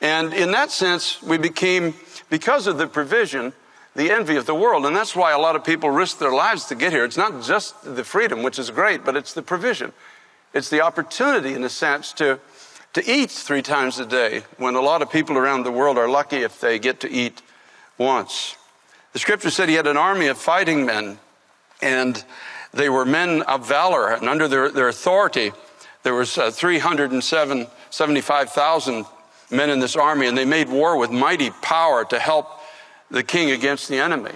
And 0.00 0.32
in 0.32 0.52
that 0.52 0.70
sense, 0.70 1.22
we 1.22 1.38
became, 1.38 1.94
because 2.30 2.66
of 2.66 2.78
the 2.78 2.86
provision, 2.86 3.52
the 3.94 4.10
envy 4.10 4.36
of 4.36 4.46
the 4.46 4.54
world. 4.54 4.86
And 4.86 4.96
that's 4.96 5.14
why 5.14 5.32
a 5.32 5.38
lot 5.38 5.56
of 5.56 5.64
people 5.64 5.90
risk 5.90 6.18
their 6.18 6.32
lives 6.32 6.66
to 6.66 6.74
get 6.74 6.92
here. 6.92 7.04
It's 7.04 7.16
not 7.16 7.42
just 7.42 7.96
the 7.96 8.04
freedom, 8.04 8.42
which 8.42 8.58
is 8.58 8.70
great, 8.70 9.04
but 9.04 9.16
it's 9.16 9.34
the 9.34 9.42
provision. 9.42 9.92
It's 10.54 10.70
the 10.70 10.80
opportunity, 10.80 11.54
in 11.54 11.64
a 11.64 11.68
sense, 11.68 12.12
to, 12.14 12.40
to 12.94 13.10
eat 13.10 13.30
three 13.30 13.62
times 13.62 13.98
a 13.98 14.06
day 14.06 14.42
when 14.56 14.74
a 14.74 14.80
lot 14.80 15.02
of 15.02 15.10
people 15.10 15.36
around 15.36 15.64
the 15.64 15.70
world 15.70 15.98
are 15.98 16.08
lucky 16.08 16.38
if 16.38 16.60
they 16.60 16.78
get 16.78 17.00
to 17.00 17.10
eat 17.10 17.42
once. 17.98 18.56
The 19.12 19.18
scripture 19.18 19.50
said 19.50 19.68
he 19.68 19.74
had 19.74 19.86
an 19.86 19.96
army 19.96 20.28
of 20.28 20.38
fighting 20.38 20.86
men, 20.86 21.18
and 21.82 22.24
they 22.72 22.88
were 22.88 23.04
men 23.04 23.42
of 23.42 23.66
valor, 23.66 24.10
and 24.10 24.28
under 24.28 24.48
their, 24.48 24.70
their 24.70 24.88
authority, 24.88 25.52
there 26.04 26.14
was 26.14 26.38
uh, 26.38 26.50
307, 26.50 27.66
75,000 27.90 29.04
men 29.50 29.70
in 29.70 29.80
this 29.80 29.96
army, 29.96 30.26
and 30.26 30.36
they 30.36 30.44
made 30.44 30.68
war 30.68 30.96
with 30.96 31.10
mighty 31.10 31.50
power 31.50 32.04
to 32.06 32.18
help 32.18 32.60
the 33.10 33.22
king 33.22 33.50
against 33.50 33.88
the 33.88 33.98
enemy. 33.98 34.32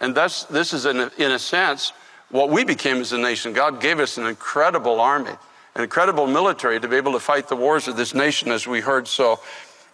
And 0.00 0.14
thus, 0.14 0.44
this 0.44 0.72
is, 0.72 0.86
in 0.86 0.98
a, 0.98 1.10
in 1.18 1.32
a 1.32 1.38
sense, 1.38 1.92
what 2.30 2.50
we 2.50 2.64
became 2.64 2.98
as 2.98 3.12
a 3.12 3.18
nation. 3.18 3.52
God 3.52 3.80
gave 3.80 4.00
us 4.00 4.18
an 4.18 4.26
incredible 4.26 5.00
army, 5.00 5.32
an 5.74 5.82
incredible 5.82 6.26
military 6.26 6.80
to 6.80 6.88
be 6.88 6.96
able 6.96 7.12
to 7.12 7.20
fight 7.20 7.48
the 7.48 7.56
wars 7.56 7.88
of 7.88 7.96
this 7.96 8.14
nation, 8.14 8.50
as 8.50 8.66
we 8.66 8.80
heard 8.80 9.06
so 9.08 9.40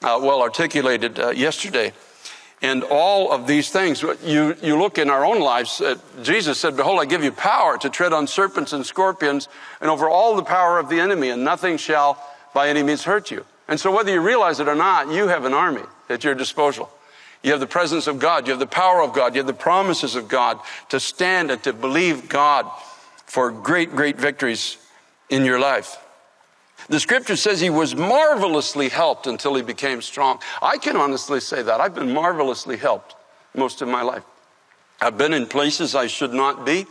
uh, 0.03 0.19
well 0.23 0.43
articulated 0.43 1.19
uh, 1.19 1.31
yesterday. 1.31 1.93
And 2.63 2.83
all 2.85 3.33
of 3.33 3.47
these 3.47 3.71
things, 3.71 4.03
you, 4.03 4.55
you 4.63 4.79
look 4.79 4.99
in 4.99 5.09
our 5.09 5.25
own 5.25 5.41
lives, 5.41 5.81
uh, 5.81 5.97
Jesus 6.23 6.59
said, 6.59 6.77
Behold, 6.77 7.01
I 7.01 7.07
give 7.07 7.25
you 7.25 7.33
power 7.33 7.79
to 7.79 7.89
tread 7.89 8.13
on 8.13 8.27
serpents 8.27 8.75
and 8.75 8.85
scorpions 8.85 9.49
and 9.81 9.91
over 9.91 10.11
all 10.11 10.37
the 10.37 10.43
power 10.43 10.79
of 10.79 10.91
the 10.91 11.01
enemy, 11.01 11.31
and 11.31 11.43
nothing 11.43 11.79
shall 11.79 12.23
by 12.53 12.69
any 12.69 12.83
means 12.83 13.05
hurt 13.05 13.31
you. 13.31 13.47
And 13.71 13.79
so, 13.79 13.91
whether 13.95 14.13
you 14.13 14.21
realize 14.21 14.59
it 14.61 14.69
or 14.69 14.75
not, 14.75 15.11
you 15.11 15.29
have 15.29 15.45
an 15.45 15.55
army 15.55 15.85
at 16.09 16.25
your 16.25 16.35
disposal. 16.35 16.91
You 17.43 17.53
have 17.53 17.61
the 17.61 17.67
presence 17.67 18.07
of 18.07 18.19
God. 18.19 18.47
You 18.47 18.53
have 18.53 18.61
the 18.61 18.67
power 18.67 19.01
of 19.01 19.15
God. 19.15 19.35
You 19.35 19.39
have 19.39 19.47
the 19.47 19.55
promises 19.55 20.17
of 20.17 20.29
God 20.29 20.59
to 20.91 21.01
stand 21.01 21.51
and 21.51 21.63
to 21.63 21.73
believe 21.73 22.29
God 22.29 22.71
for 23.25 23.51
great, 23.51 23.93
great 23.93 24.19
victories 24.19 24.77
in 25.31 25.45
your 25.45 25.59
life. 25.59 25.97
The 26.89 26.99
scripture 26.99 27.37
says 27.37 27.61
he 27.61 27.71
was 27.71 27.95
marvelously 27.95 28.89
helped 28.89 29.29
until 29.29 29.55
he 29.55 29.63
became 29.63 30.03
strong. 30.03 30.41
I 30.61 30.77
can 30.77 30.97
honestly 30.97 31.41
say 31.41 31.63
that. 31.63 31.81
I've 31.81 31.95
been 31.95 32.13
marvelously 32.13 32.77
helped 32.77 33.15
most 33.55 33.81
of 33.81 33.89
my 33.89 34.03
life. 34.03 34.25
I've 35.01 35.17
been 35.17 35.33
in 35.33 35.47
places 35.47 35.95
I 35.95 36.09
should 36.09 36.35
not 36.35 36.67
be. 36.67 36.87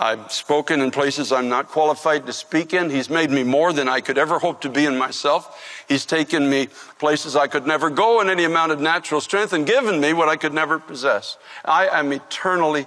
I've 0.00 0.30
spoken 0.30 0.80
in 0.80 0.92
places 0.92 1.32
I'm 1.32 1.48
not 1.48 1.68
qualified 1.68 2.26
to 2.26 2.32
speak 2.32 2.72
in. 2.72 2.88
He's 2.88 3.10
made 3.10 3.30
me 3.30 3.42
more 3.42 3.72
than 3.72 3.88
I 3.88 4.00
could 4.00 4.16
ever 4.16 4.38
hope 4.38 4.60
to 4.60 4.68
be 4.68 4.84
in 4.84 4.96
myself. 4.96 5.60
He's 5.88 6.06
taken 6.06 6.48
me 6.48 6.68
places 6.98 7.34
I 7.34 7.48
could 7.48 7.66
never 7.66 7.90
go 7.90 8.20
in 8.20 8.30
any 8.30 8.44
amount 8.44 8.70
of 8.70 8.80
natural 8.80 9.20
strength 9.20 9.52
and 9.52 9.66
given 9.66 10.00
me 10.00 10.12
what 10.12 10.28
I 10.28 10.36
could 10.36 10.54
never 10.54 10.78
possess. 10.78 11.36
I 11.64 11.88
am 11.88 12.12
eternally 12.12 12.86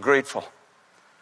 grateful. 0.00 0.44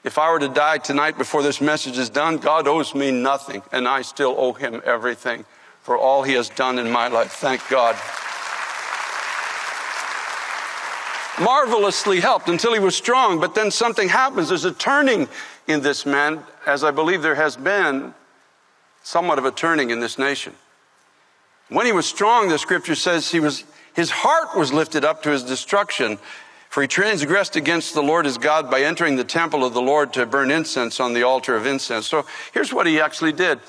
If 0.04 0.18
I 0.18 0.30
were 0.30 0.40
to 0.40 0.48
die 0.48 0.76
tonight 0.78 1.16
before 1.16 1.42
this 1.42 1.62
message 1.62 1.96
is 1.96 2.10
done, 2.10 2.36
God 2.36 2.68
owes 2.68 2.94
me 2.94 3.10
nothing, 3.10 3.62
and 3.72 3.88
I 3.88 4.02
still 4.02 4.34
owe 4.36 4.52
him 4.52 4.82
everything 4.84 5.46
for 5.80 5.96
all 5.96 6.22
he 6.22 6.34
has 6.34 6.50
done 6.50 6.78
in 6.78 6.90
my 6.90 7.08
life. 7.08 7.32
Thank 7.32 7.66
God. 7.70 7.96
Marvelously 11.40 12.20
helped 12.20 12.48
until 12.48 12.72
he 12.72 12.78
was 12.78 12.96
strong. 12.96 13.40
But 13.40 13.54
then 13.54 13.70
something 13.70 14.08
happens. 14.08 14.48
There's 14.48 14.64
a 14.64 14.72
turning 14.72 15.28
in 15.66 15.80
this 15.80 16.04
man, 16.04 16.42
as 16.66 16.84
I 16.84 16.90
believe 16.90 17.22
there 17.22 17.34
has 17.34 17.56
been 17.56 18.14
somewhat 19.02 19.38
of 19.38 19.44
a 19.44 19.50
turning 19.50 19.90
in 19.90 20.00
this 20.00 20.18
nation. 20.18 20.54
When 21.68 21.86
he 21.86 21.92
was 21.92 22.06
strong, 22.06 22.48
the 22.48 22.58
scripture 22.58 22.94
says 22.94 23.30
he 23.30 23.40
was, 23.40 23.64
his 23.94 24.10
heart 24.10 24.56
was 24.56 24.72
lifted 24.72 25.04
up 25.04 25.22
to 25.22 25.30
his 25.30 25.42
destruction, 25.42 26.18
for 26.68 26.82
he 26.82 26.88
transgressed 26.88 27.56
against 27.56 27.94
the 27.94 28.02
Lord 28.02 28.26
his 28.26 28.38
God 28.38 28.70
by 28.70 28.82
entering 28.82 29.16
the 29.16 29.24
temple 29.24 29.64
of 29.64 29.72
the 29.72 29.82
Lord 29.82 30.12
to 30.14 30.26
burn 30.26 30.50
incense 30.50 31.00
on 31.00 31.14
the 31.14 31.22
altar 31.22 31.56
of 31.56 31.66
incense. 31.66 32.06
So 32.06 32.26
here's 32.52 32.72
what 32.72 32.86
he 32.86 33.00
actually 33.00 33.32
did. 33.32 33.60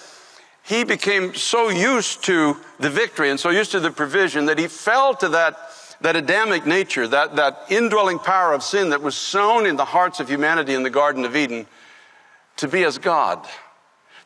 He 0.64 0.84
became 0.84 1.36
so 1.36 1.70
used 1.70 2.24
to 2.26 2.58
the 2.80 2.90
victory 2.90 3.30
and 3.30 3.40
so 3.40 3.50
used 3.50 3.72
to 3.72 3.80
the 3.80 3.92
provision 3.92 4.48
that 4.48 4.58
he 4.58 4.68
fell 4.68 5.16
to 5.16 5.30
that 5.30 5.58
that 6.02 6.16
Adamic 6.16 6.66
nature, 6.66 7.08
that, 7.08 7.36
that 7.36 7.66
indwelling 7.70 8.20
power 8.20 8.54
of 8.54 8.64
sin 8.64 8.90
that 8.90 9.02
was 9.02 9.16
sown 9.16 9.66
in 9.66 9.75
the 9.75 9.86
hearts 9.86 10.20
of 10.20 10.30
humanity 10.30 10.74
in 10.74 10.84
the 10.84 10.90
Garden 10.90 11.25
of 11.25 11.36
Eden, 11.36 11.66
to 12.58 12.68
be 12.68 12.84
as 12.84 12.98
God, 12.98 13.46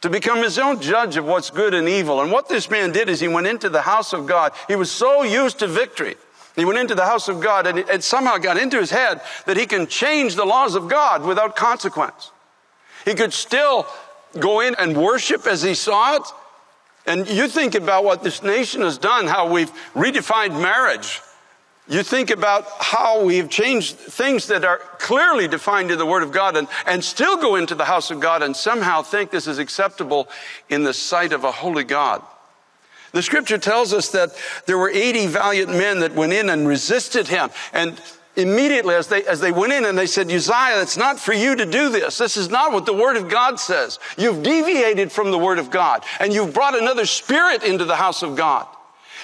to 0.01 0.09
become 0.09 0.41
his 0.43 0.57
own 0.57 0.81
judge 0.81 1.17
of 1.17 1.25
what's 1.25 1.49
good 1.49 1.73
and 1.73 1.87
evil. 1.87 2.21
And 2.21 2.31
what 2.31 2.47
this 2.47 2.69
man 2.69 2.91
did 2.91 3.09
is 3.09 3.19
he 3.19 3.27
went 3.27 3.47
into 3.47 3.69
the 3.69 3.81
house 3.81 4.13
of 4.13 4.27
God. 4.27 4.53
He 4.67 4.75
was 4.75 4.91
so 4.91 5.23
used 5.23 5.59
to 5.59 5.67
victory. 5.67 6.15
He 6.55 6.65
went 6.65 6.79
into 6.79 6.95
the 6.95 7.05
house 7.05 7.27
of 7.27 7.39
God 7.39 7.67
and 7.67 7.79
it 7.79 8.03
somehow 8.03 8.37
got 8.37 8.57
into 8.57 8.77
his 8.77 8.89
head 8.89 9.21
that 9.45 9.57
he 9.57 9.65
can 9.65 9.87
change 9.87 10.35
the 10.35 10.45
laws 10.45 10.75
of 10.75 10.89
God 10.89 11.23
without 11.23 11.55
consequence. 11.55 12.31
He 13.05 13.13
could 13.13 13.33
still 13.33 13.87
go 14.39 14.59
in 14.59 14.75
and 14.75 14.97
worship 14.97 15.47
as 15.47 15.61
he 15.61 15.73
saw 15.73 16.15
it. 16.15 16.23
And 17.05 17.27
you 17.27 17.47
think 17.47 17.75
about 17.75 18.03
what 18.03 18.23
this 18.23 18.43
nation 18.43 18.81
has 18.81 18.97
done, 18.97 19.27
how 19.27 19.49
we've 19.51 19.71
redefined 19.93 20.61
marriage 20.61 21.21
you 21.89 22.03
think 22.03 22.29
about 22.29 22.65
how 22.79 23.23
we've 23.23 23.49
changed 23.49 23.95
things 23.95 24.47
that 24.47 24.63
are 24.63 24.77
clearly 24.99 25.47
defined 25.47 25.89
in 25.89 25.97
the 25.97 26.05
Word 26.05 26.21
of 26.21 26.31
God 26.31 26.55
and, 26.55 26.67
and 26.85 27.03
still 27.03 27.35
go 27.37 27.55
into 27.55 27.73
the 27.73 27.85
house 27.85 28.11
of 28.11 28.19
God 28.19 28.43
and 28.43 28.55
somehow 28.55 29.01
think 29.01 29.31
this 29.31 29.47
is 29.47 29.57
acceptable 29.57 30.29
in 30.69 30.83
the 30.83 30.93
sight 30.93 31.33
of 31.33 31.43
a 31.43 31.51
holy 31.51 31.83
God. 31.83 32.21
The 33.11 33.23
scripture 33.23 33.57
tells 33.57 33.91
us 33.91 34.09
that 34.09 34.29
there 34.67 34.77
were 34.77 34.91
80 34.91 35.27
valiant 35.27 35.71
men 35.71 36.01
that 36.01 36.13
went 36.13 36.31
in 36.31 36.49
and 36.49 36.67
resisted 36.67 37.27
him. 37.27 37.49
And 37.73 37.99
immediately 38.35 38.93
as 38.93 39.07
they, 39.07 39.23
as 39.23 39.39
they 39.39 39.51
went 39.51 39.73
in 39.73 39.85
and 39.85 39.97
they 39.97 40.05
said, 40.05 40.31
Uzziah, 40.31 40.81
it's 40.83 40.95
not 40.95 41.19
for 41.19 41.33
you 41.33 41.55
to 41.55 41.65
do 41.65 41.89
this. 41.89 42.19
This 42.19 42.37
is 42.37 42.49
not 42.49 42.71
what 42.71 42.85
the 42.85 42.93
Word 42.93 43.17
of 43.17 43.29
God 43.29 43.59
says. 43.59 43.97
You've 44.15 44.43
deviated 44.43 45.11
from 45.11 45.31
the 45.31 45.39
Word 45.39 45.57
of 45.57 45.71
God 45.71 46.03
and 46.19 46.31
you've 46.31 46.53
brought 46.53 46.77
another 46.77 47.07
spirit 47.07 47.63
into 47.63 47.85
the 47.85 47.95
house 47.95 48.21
of 48.21 48.35
God. 48.35 48.67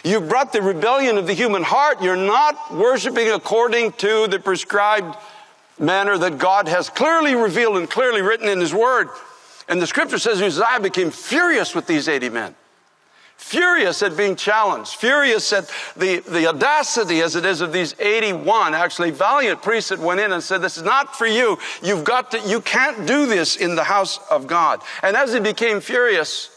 You 0.06 0.22
brought 0.22 0.54
the 0.54 0.62
rebellion 0.62 1.18
of 1.18 1.26
the 1.26 1.34
human 1.34 1.64
heart. 1.64 2.04
You're 2.04 2.16
not 2.16 2.72
worshiping 2.72 3.32
according 3.32 3.94
to 3.94 4.28
the 4.28 4.38
prescribed 4.38 5.18
manner 5.80 6.16
that 6.16 6.38
God 6.38 6.68
has 6.68 6.90
clearly 6.90 7.34
revealed 7.34 7.78
and 7.78 7.90
clearly 7.90 8.22
written 8.22 8.48
in 8.48 8.60
His 8.60 8.72
Word. 8.72 9.10
And 9.68 9.82
the 9.82 9.88
scripture 9.88 10.20
says 10.20 10.40
Uzziah 10.40 10.80
became 10.80 11.10
furious 11.10 11.74
with 11.74 11.88
these 11.88 12.08
80 12.08 12.30
men. 12.30 12.56
Furious 13.38 14.04
at 14.04 14.16
being 14.16 14.36
challenged, 14.36 14.92
furious 14.92 15.52
at 15.52 15.74
the, 15.98 16.20
the 16.20 16.48
audacity 16.48 17.22
as 17.22 17.36
it 17.36 17.44
is 17.44 17.62
of 17.62 17.74
these 17.74 17.96
81 18.00 18.76
actually 18.76 19.10
valiant 19.10 19.64
priests 19.64 19.90
that 19.90 20.00
went 20.00 20.20
in 20.20 20.32
and 20.32 20.42
said, 20.42 20.62
This 20.62 20.78
is 20.78 20.84
not 20.84 21.16
for 21.16 21.26
you. 21.26 21.58
You've 21.82 22.04
got 22.04 22.30
to, 22.32 22.40
you 22.42 22.62
can't 22.62 23.08
do 23.08 23.26
this 23.26 23.56
in 23.56 23.76
the 23.76 23.84
house 23.84 24.20
of 24.30 24.46
God. 24.46 24.82
And 25.02 25.18
as 25.18 25.34
he 25.34 25.40
became 25.40 25.82
furious, 25.82 26.55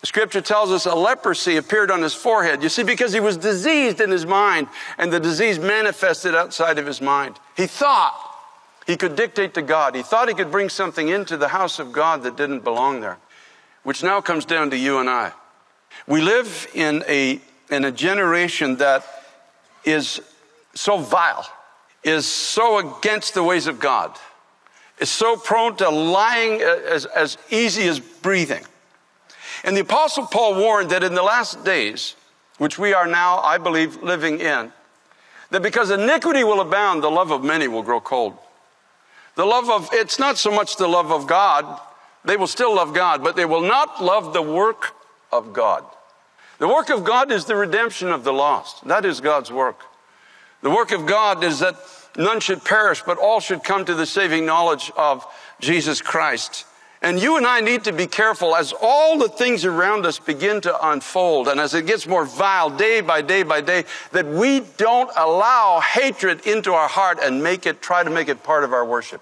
the 0.00 0.06
scripture 0.06 0.40
tells 0.40 0.70
us 0.70 0.86
a 0.86 0.94
leprosy 0.94 1.56
appeared 1.56 1.90
on 1.90 2.02
his 2.02 2.14
forehead. 2.14 2.62
You 2.62 2.68
see, 2.68 2.84
because 2.84 3.12
he 3.12 3.20
was 3.20 3.36
diseased 3.36 4.00
in 4.00 4.10
his 4.10 4.24
mind, 4.24 4.68
and 4.96 5.12
the 5.12 5.18
disease 5.18 5.58
manifested 5.58 6.34
outside 6.34 6.78
of 6.78 6.86
his 6.86 7.00
mind. 7.00 7.38
He 7.56 7.66
thought 7.66 8.16
he 8.86 8.96
could 8.96 9.16
dictate 9.16 9.54
to 9.54 9.62
God. 9.62 9.96
He 9.96 10.02
thought 10.02 10.28
he 10.28 10.34
could 10.34 10.52
bring 10.52 10.68
something 10.68 11.08
into 11.08 11.36
the 11.36 11.48
house 11.48 11.80
of 11.80 11.92
God 11.92 12.22
that 12.22 12.36
didn't 12.36 12.60
belong 12.60 13.00
there, 13.00 13.18
which 13.82 14.04
now 14.04 14.20
comes 14.20 14.44
down 14.44 14.70
to 14.70 14.76
you 14.76 14.98
and 14.98 15.10
I. 15.10 15.32
We 16.06 16.20
live 16.20 16.68
in 16.74 17.02
a, 17.08 17.40
in 17.70 17.84
a 17.84 17.90
generation 17.90 18.76
that 18.76 19.04
is 19.84 20.20
so 20.74 20.98
vile, 20.98 21.46
is 22.04 22.24
so 22.24 22.78
against 22.78 23.34
the 23.34 23.42
ways 23.42 23.66
of 23.66 23.80
God, 23.80 24.16
is 25.00 25.10
so 25.10 25.36
prone 25.36 25.76
to 25.76 25.90
lying 25.90 26.62
as, 26.62 27.04
as 27.04 27.36
easy 27.50 27.88
as 27.88 27.98
breathing. 27.98 28.64
And 29.64 29.76
the 29.76 29.82
Apostle 29.82 30.26
Paul 30.26 30.56
warned 30.56 30.90
that 30.90 31.02
in 31.02 31.14
the 31.14 31.22
last 31.22 31.64
days, 31.64 32.14
which 32.58 32.78
we 32.78 32.92
are 32.92 33.06
now, 33.06 33.38
I 33.38 33.58
believe, 33.58 34.02
living 34.02 34.40
in, 34.40 34.72
that 35.50 35.62
because 35.62 35.90
iniquity 35.90 36.44
will 36.44 36.60
abound, 36.60 37.02
the 37.02 37.10
love 37.10 37.30
of 37.30 37.42
many 37.42 37.68
will 37.68 37.82
grow 37.82 38.00
cold. 38.00 38.36
The 39.34 39.44
love 39.44 39.70
of, 39.70 39.88
it's 39.92 40.18
not 40.18 40.36
so 40.36 40.50
much 40.50 40.76
the 40.76 40.88
love 40.88 41.12
of 41.12 41.26
God, 41.26 41.80
they 42.24 42.36
will 42.36 42.46
still 42.46 42.74
love 42.74 42.92
God, 42.92 43.22
but 43.22 43.36
they 43.36 43.44
will 43.44 43.62
not 43.62 44.02
love 44.02 44.32
the 44.32 44.42
work 44.42 44.94
of 45.32 45.52
God. 45.52 45.84
The 46.58 46.68
work 46.68 46.90
of 46.90 47.04
God 47.04 47.30
is 47.30 47.44
the 47.44 47.56
redemption 47.56 48.08
of 48.08 48.24
the 48.24 48.32
lost. 48.32 48.86
That 48.88 49.04
is 49.04 49.20
God's 49.20 49.52
work. 49.52 49.80
The 50.60 50.70
work 50.70 50.90
of 50.90 51.06
God 51.06 51.44
is 51.44 51.60
that 51.60 51.76
none 52.16 52.40
should 52.40 52.64
perish, 52.64 53.02
but 53.02 53.16
all 53.16 53.38
should 53.38 53.62
come 53.62 53.84
to 53.84 53.94
the 53.94 54.06
saving 54.06 54.44
knowledge 54.44 54.90
of 54.96 55.24
Jesus 55.60 56.02
Christ. 56.02 56.66
And 57.00 57.20
you 57.20 57.36
and 57.36 57.46
I 57.46 57.60
need 57.60 57.84
to 57.84 57.92
be 57.92 58.08
careful 58.08 58.56
as 58.56 58.74
all 58.80 59.18
the 59.18 59.28
things 59.28 59.64
around 59.64 60.04
us 60.04 60.18
begin 60.18 60.60
to 60.62 60.88
unfold 60.88 61.46
and 61.46 61.60
as 61.60 61.72
it 61.74 61.86
gets 61.86 62.08
more 62.08 62.24
vile 62.24 62.70
day 62.70 63.00
by 63.00 63.22
day 63.22 63.44
by 63.44 63.60
day, 63.60 63.84
that 64.10 64.26
we 64.26 64.60
don't 64.76 65.10
allow 65.16 65.80
hatred 65.80 66.44
into 66.46 66.72
our 66.72 66.88
heart 66.88 67.18
and 67.22 67.42
make 67.42 67.66
it, 67.66 67.80
try 67.80 68.02
to 68.02 68.10
make 68.10 68.28
it 68.28 68.42
part 68.42 68.64
of 68.64 68.72
our 68.72 68.84
worship. 68.84 69.20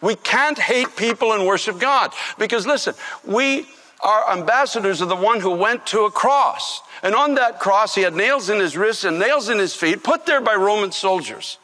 We 0.00 0.14
can't 0.16 0.58
hate 0.58 0.96
people 0.96 1.32
and 1.32 1.46
worship 1.46 1.78
God 1.78 2.12
because 2.38 2.66
listen, 2.66 2.94
we 3.24 3.66
are 4.02 4.32
ambassadors 4.32 5.00
of 5.00 5.08
the 5.08 5.16
one 5.16 5.40
who 5.40 5.50
went 5.50 5.86
to 5.88 6.04
a 6.04 6.10
cross. 6.10 6.80
And 7.02 7.14
on 7.14 7.34
that 7.34 7.60
cross, 7.60 7.94
he 7.94 8.02
had 8.02 8.14
nails 8.14 8.48
in 8.48 8.60
his 8.60 8.76
wrists 8.76 9.04
and 9.04 9.18
nails 9.18 9.48
in 9.50 9.58
his 9.58 9.74
feet, 9.74 10.02
put 10.02 10.24
there 10.26 10.40
by 10.40 10.54
Roman 10.54 10.92
soldiers. 10.92 11.58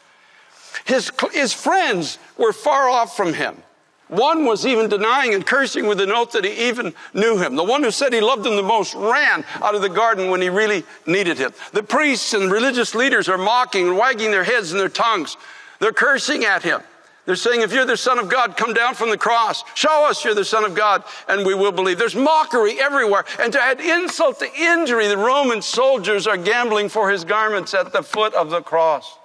His, 0.84 1.10
his 1.32 1.52
friends 1.52 2.18
were 2.38 2.52
far 2.52 2.88
off 2.88 3.16
from 3.16 3.34
him. 3.34 3.62
One 4.10 4.44
was 4.44 4.66
even 4.66 4.88
denying 4.88 5.34
and 5.34 5.46
cursing 5.46 5.86
with 5.86 6.00
an 6.00 6.10
oath 6.10 6.32
that 6.32 6.44
he 6.44 6.68
even 6.68 6.92
knew 7.14 7.38
him. 7.38 7.54
The 7.54 7.64
one 7.64 7.82
who 7.84 7.92
said 7.92 8.12
he 8.12 8.20
loved 8.20 8.44
him 8.44 8.56
the 8.56 8.62
most 8.62 8.94
ran 8.94 9.44
out 9.62 9.76
of 9.76 9.82
the 9.82 9.88
garden 9.88 10.30
when 10.30 10.42
he 10.42 10.48
really 10.48 10.84
needed 11.06 11.38
him. 11.38 11.52
The 11.72 11.84
priests 11.84 12.34
and 12.34 12.50
religious 12.50 12.94
leaders 12.96 13.28
are 13.28 13.38
mocking 13.38 13.86
and 13.86 13.96
wagging 13.96 14.32
their 14.32 14.42
heads 14.42 14.72
and 14.72 14.80
their 14.80 14.88
tongues. 14.88 15.36
They're 15.78 15.92
cursing 15.92 16.44
at 16.44 16.64
him. 16.64 16.80
They're 17.24 17.36
saying, 17.36 17.60
if 17.60 17.72
you're 17.72 17.84
the 17.84 17.96
Son 17.96 18.18
of 18.18 18.28
God, 18.28 18.56
come 18.56 18.74
down 18.74 18.94
from 18.94 19.10
the 19.10 19.16
cross. 19.16 19.62
Show 19.74 20.08
us 20.08 20.24
you're 20.24 20.34
the 20.34 20.44
Son 20.44 20.64
of 20.64 20.74
God, 20.74 21.04
and 21.28 21.46
we 21.46 21.54
will 21.54 21.70
believe. 21.70 21.96
There's 21.96 22.16
mockery 22.16 22.80
everywhere. 22.80 23.24
And 23.38 23.52
to 23.52 23.62
add 23.62 23.80
insult 23.80 24.40
to 24.40 24.52
injury, 24.58 25.06
the 25.06 25.16
Roman 25.16 25.62
soldiers 25.62 26.26
are 26.26 26.36
gambling 26.36 26.88
for 26.88 27.10
his 27.10 27.22
garments 27.22 27.74
at 27.74 27.92
the 27.92 28.02
foot 28.02 28.34
of 28.34 28.50
the 28.50 28.62
cross. 28.62 29.19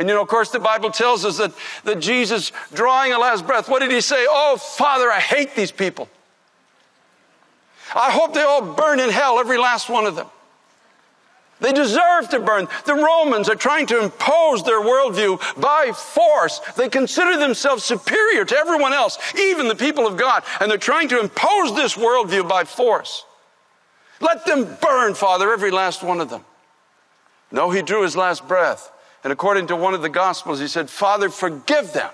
And 0.00 0.08
you 0.08 0.14
know, 0.14 0.22
of 0.22 0.28
course, 0.28 0.48
the 0.48 0.58
Bible 0.58 0.90
tells 0.90 1.26
us 1.26 1.36
that, 1.36 1.52
that 1.84 2.00
Jesus, 2.00 2.52
drawing 2.72 3.12
a 3.12 3.18
last 3.18 3.46
breath, 3.46 3.68
what 3.68 3.80
did 3.80 3.90
he 3.90 4.00
say? 4.00 4.24
Oh, 4.26 4.56
Father, 4.56 5.10
I 5.10 5.20
hate 5.20 5.54
these 5.54 5.70
people. 5.70 6.08
I 7.94 8.10
hope 8.10 8.32
they 8.32 8.40
all 8.42 8.62
burn 8.62 8.98
in 8.98 9.10
hell, 9.10 9.38
every 9.38 9.58
last 9.58 9.90
one 9.90 10.06
of 10.06 10.16
them. 10.16 10.26
They 11.60 11.72
deserve 11.72 12.30
to 12.30 12.40
burn. 12.40 12.66
The 12.86 12.94
Romans 12.94 13.50
are 13.50 13.54
trying 13.54 13.84
to 13.88 14.02
impose 14.02 14.62
their 14.62 14.80
worldview 14.80 15.60
by 15.60 15.92
force. 15.94 16.60
They 16.78 16.88
consider 16.88 17.36
themselves 17.36 17.84
superior 17.84 18.46
to 18.46 18.56
everyone 18.56 18.94
else, 18.94 19.18
even 19.38 19.68
the 19.68 19.74
people 19.74 20.06
of 20.06 20.16
God, 20.16 20.44
and 20.62 20.70
they're 20.70 20.78
trying 20.78 21.08
to 21.08 21.20
impose 21.20 21.76
this 21.76 21.94
worldview 21.94 22.48
by 22.48 22.64
force. 22.64 23.26
Let 24.22 24.46
them 24.46 24.78
burn, 24.80 25.12
Father, 25.12 25.52
every 25.52 25.70
last 25.70 26.02
one 26.02 26.22
of 26.22 26.30
them. 26.30 26.46
No, 27.52 27.70
he 27.70 27.82
drew 27.82 28.02
his 28.02 28.16
last 28.16 28.48
breath. 28.48 28.90
And 29.22 29.32
according 29.32 29.66
to 29.68 29.76
one 29.76 29.94
of 29.94 30.02
the 30.02 30.08
Gospels, 30.08 30.60
he 30.60 30.68
said, 30.68 30.88
Father, 30.88 31.28
forgive 31.28 31.92
them, 31.92 32.10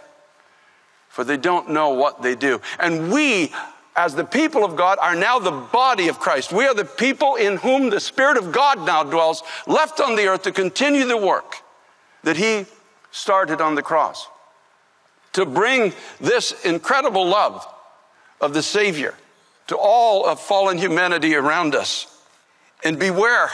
for 1.09 1.25
they 1.25 1.37
don't 1.37 1.71
know 1.71 1.91
what 1.91 2.23
they 2.23 2.35
do. 2.35 2.61
And 2.79 3.13
we, 3.13 3.53
as 3.95 4.15
the 4.15 4.25
people 4.25 4.65
of 4.65 4.77
God, 4.77 4.99
are 5.01 5.15
now 5.15 5.39
the 5.39 5.53
body 5.53 6.09
of 6.09 6.19
Christ. 6.19 6.53
We 6.53 6.67
are 6.67 6.75
the 6.75 6.85
people 6.85 7.37
in 7.37 7.59
whom 7.59 7.91
the 7.91 8.01
Spirit 8.01 8.37
of 8.37 8.53
God 8.53 8.85
now 8.85 9.05
dwells, 9.05 9.43
left 9.67 10.01
on 10.01 10.17
the 10.17 10.27
earth 10.27 10.43
to 10.43 10.53
continue 10.53 11.07
the 11.07 11.17
work 11.17 11.57
that 12.25 12.37
he 12.37 12.67
started 13.13 13.61
on 13.61 13.77
the 13.77 13.83
cross. 13.83 14.27
To 15.35 15.47
bring 15.47 15.93
this 16.21 16.65
incredible 16.65 17.27
love 17.27 17.67
of 18.41 18.53
the 18.53 18.63
Savior 18.63 19.15
to 19.69 19.77
all 19.77 20.27
of 20.27 20.41
fallen 20.41 20.79
humanity 20.79 21.35
around 21.35 21.75
us. 21.75 22.07
And 22.85 22.99
beware, 22.99 23.51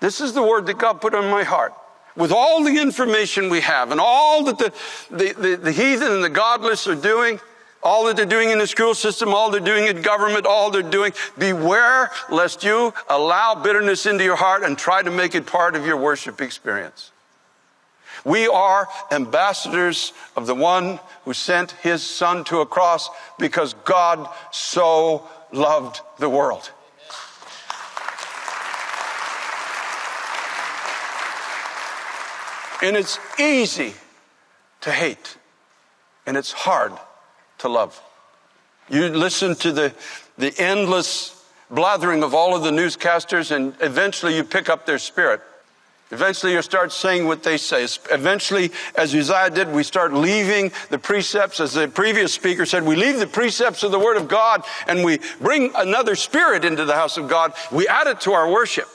this 0.00 0.20
is 0.20 0.34
the 0.34 0.42
word 0.42 0.66
that 0.66 0.78
God 0.78 1.00
put 1.00 1.14
on 1.14 1.30
my 1.30 1.42
heart. 1.42 1.74
With 2.16 2.32
all 2.32 2.64
the 2.64 2.80
information 2.80 3.50
we 3.50 3.60
have 3.60 3.92
and 3.92 4.00
all 4.00 4.44
that 4.44 4.58
the, 4.58 4.72
the, 5.10 5.32
the, 5.34 5.56
the 5.56 5.72
heathen 5.72 6.12
and 6.12 6.24
the 6.24 6.30
godless 6.30 6.86
are 6.86 6.94
doing, 6.94 7.40
all 7.82 8.06
that 8.06 8.16
they're 8.16 8.26
doing 8.26 8.50
in 8.50 8.58
the 8.58 8.66
school 8.66 8.94
system, 8.94 9.32
all 9.32 9.50
they're 9.50 9.60
doing 9.60 9.86
in 9.86 10.02
government, 10.02 10.46
all 10.46 10.70
they're 10.70 10.82
doing, 10.82 11.12
beware 11.38 12.10
lest 12.30 12.64
you 12.64 12.92
allow 13.08 13.54
bitterness 13.54 14.06
into 14.06 14.24
your 14.24 14.36
heart 14.36 14.64
and 14.64 14.76
try 14.76 15.02
to 15.02 15.10
make 15.10 15.34
it 15.34 15.46
part 15.46 15.76
of 15.76 15.86
your 15.86 15.96
worship 15.96 16.40
experience. 16.40 17.12
We 18.24 18.48
are 18.48 18.88
ambassadors 19.12 20.12
of 20.34 20.46
the 20.46 20.54
one 20.54 20.98
who 21.24 21.32
sent 21.32 21.72
his 21.72 22.02
son 22.02 22.44
to 22.44 22.60
a 22.60 22.66
cross 22.66 23.08
because 23.38 23.74
God 23.84 24.28
so 24.50 25.28
loved 25.52 26.00
the 26.18 26.28
world. 26.28 26.72
And 32.82 32.96
it's 32.96 33.18
easy 33.38 33.94
to 34.82 34.92
hate, 34.92 35.36
and 36.26 36.36
it's 36.36 36.52
hard 36.52 36.92
to 37.58 37.68
love. 37.68 38.00
You 38.88 39.08
listen 39.08 39.54
to 39.56 39.72
the, 39.72 39.94
the 40.38 40.54
endless 40.58 41.44
blathering 41.70 42.22
of 42.22 42.34
all 42.34 42.54
of 42.54 42.62
the 42.62 42.70
newscasters, 42.70 43.50
and 43.50 43.74
eventually 43.80 44.36
you 44.36 44.44
pick 44.44 44.68
up 44.68 44.86
their 44.86 44.98
spirit. 44.98 45.40
Eventually, 46.12 46.52
you 46.52 46.62
start 46.62 46.92
saying 46.92 47.26
what 47.26 47.42
they 47.42 47.56
say. 47.56 47.84
Eventually, 48.12 48.70
as 48.94 49.12
Uzziah 49.12 49.50
did, 49.50 49.72
we 49.72 49.82
start 49.82 50.12
leaving 50.12 50.70
the 50.88 51.00
precepts. 51.00 51.58
As 51.58 51.72
the 51.72 51.88
previous 51.88 52.32
speaker 52.32 52.64
said, 52.64 52.84
we 52.84 52.94
leave 52.94 53.18
the 53.18 53.26
precepts 53.26 53.82
of 53.82 53.90
the 53.90 53.98
Word 53.98 54.16
of 54.16 54.28
God 54.28 54.62
and 54.86 55.02
we 55.02 55.18
bring 55.40 55.72
another 55.74 56.14
spirit 56.14 56.64
into 56.64 56.84
the 56.84 56.94
house 56.94 57.16
of 57.16 57.28
God. 57.28 57.54
We 57.72 57.88
add 57.88 58.06
it 58.06 58.20
to 58.20 58.34
our 58.34 58.48
worship. 58.48 58.88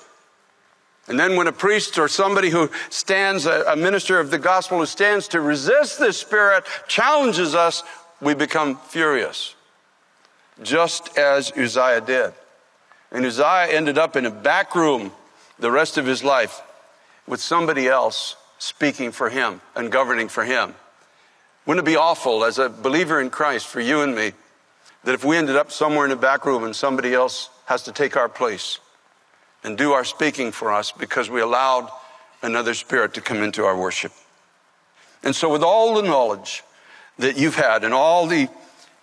And 1.07 1.19
then, 1.19 1.35
when 1.35 1.47
a 1.47 1.51
priest 1.51 1.97
or 1.97 2.07
somebody 2.07 2.49
who 2.49 2.69
stands, 2.89 3.45
a 3.45 3.75
minister 3.75 4.19
of 4.19 4.29
the 4.29 4.37
gospel 4.37 4.79
who 4.79 4.85
stands 4.85 5.27
to 5.29 5.41
resist 5.41 5.99
this 5.99 6.17
spirit, 6.17 6.63
challenges 6.87 7.55
us, 7.55 7.83
we 8.21 8.33
become 8.35 8.77
furious. 8.77 9.55
Just 10.61 11.17
as 11.17 11.51
Uzziah 11.57 12.01
did. 12.01 12.33
And 13.11 13.25
Uzziah 13.25 13.67
ended 13.69 13.97
up 13.97 14.15
in 14.15 14.25
a 14.25 14.31
back 14.31 14.75
room 14.75 15.11
the 15.57 15.71
rest 15.71 15.97
of 15.97 16.05
his 16.05 16.23
life 16.23 16.61
with 17.27 17.41
somebody 17.41 17.87
else 17.87 18.35
speaking 18.59 19.11
for 19.11 19.29
him 19.29 19.59
and 19.75 19.91
governing 19.91 20.29
for 20.29 20.43
him. 20.43 20.75
Wouldn't 21.65 21.85
it 21.85 21.91
be 21.91 21.97
awful 21.97 22.43
as 22.43 22.59
a 22.59 22.69
believer 22.69 23.19
in 23.19 23.31
Christ 23.31 23.67
for 23.67 23.81
you 23.81 24.01
and 24.01 24.15
me 24.15 24.33
that 25.03 25.15
if 25.15 25.25
we 25.25 25.35
ended 25.35 25.55
up 25.55 25.71
somewhere 25.71 26.05
in 26.05 26.11
a 26.11 26.15
back 26.15 26.45
room 26.45 26.63
and 26.63 26.75
somebody 26.75 27.13
else 27.13 27.49
has 27.65 27.83
to 27.83 27.91
take 27.91 28.15
our 28.15 28.29
place 28.29 28.79
and 29.63 29.77
do 29.77 29.93
our 29.93 30.03
speaking 30.03 30.51
for 30.51 30.71
us 30.71 30.91
because 30.91 31.29
we 31.29 31.41
allowed 31.41 31.89
another 32.41 32.73
spirit 32.73 33.13
to 33.13 33.21
come 33.21 33.43
into 33.43 33.65
our 33.65 33.77
worship? 33.77 34.11
And 35.23 35.35
so, 35.35 35.51
with 35.51 35.63
all 35.63 35.95
the 35.95 36.01
knowledge 36.01 36.63
that 37.19 37.37
you've 37.37 37.55
had 37.55 37.83
and 37.83 37.93
all 37.93 38.27
the 38.27 38.49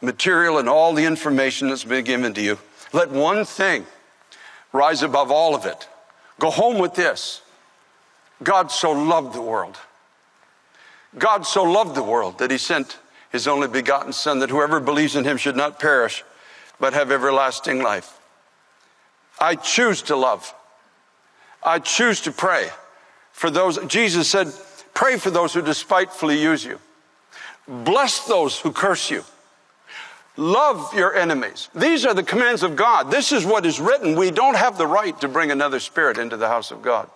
material 0.00 0.58
and 0.58 0.68
all 0.68 0.94
the 0.94 1.04
information 1.04 1.68
that's 1.68 1.84
been 1.84 2.04
given 2.04 2.34
to 2.34 2.40
you, 2.40 2.58
let 2.92 3.10
one 3.10 3.44
thing 3.44 3.86
rise 4.72 5.02
above 5.02 5.30
all 5.30 5.54
of 5.54 5.64
it. 5.64 5.88
Go 6.38 6.50
home 6.50 6.78
with 6.78 6.94
this 6.94 7.42
God 8.42 8.70
so 8.70 8.92
loved 8.92 9.34
the 9.34 9.42
world. 9.42 9.78
God 11.16 11.46
so 11.46 11.64
loved 11.64 11.94
the 11.94 12.02
world 12.02 12.38
that 12.38 12.50
he 12.50 12.58
sent 12.58 12.98
his 13.30 13.48
only 13.48 13.68
begotten 13.68 14.12
Son, 14.12 14.38
that 14.38 14.50
whoever 14.50 14.80
believes 14.80 15.16
in 15.16 15.24
him 15.24 15.36
should 15.36 15.56
not 15.56 15.78
perish, 15.78 16.24
but 16.78 16.92
have 16.92 17.10
everlasting 17.10 17.82
life. 17.82 18.17
I 19.40 19.54
choose 19.54 20.02
to 20.02 20.16
love. 20.16 20.54
I 21.62 21.78
choose 21.78 22.20
to 22.22 22.32
pray 22.32 22.68
for 23.32 23.50
those. 23.50 23.78
Jesus 23.86 24.28
said, 24.28 24.52
Pray 24.94 25.16
for 25.16 25.30
those 25.30 25.54
who 25.54 25.62
despitefully 25.62 26.42
use 26.42 26.64
you. 26.64 26.80
Bless 27.68 28.26
those 28.26 28.58
who 28.58 28.72
curse 28.72 29.10
you. 29.10 29.22
Love 30.36 30.94
your 30.94 31.14
enemies. 31.14 31.68
These 31.74 32.04
are 32.04 32.14
the 32.14 32.22
commands 32.22 32.62
of 32.62 32.76
God. 32.76 33.10
This 33.10 33.30
is 33.30 33.44
what 33.44 33.66
is 33.66 33.80
written. 33.80 34.16
We 34.16 34.30
don't 34.30 34.56
have 34.56 34.78
the 34.78 34.86
right 34.86 35.18
to 35.20 35.28
bring 35.28 35.50
another 35.50 35.78
spirit 35.78 36.18
into 36.18 36.36
the 36.36 36.48
house 36.48 36.70
of 36.70 36.82
God. 36.82 37.08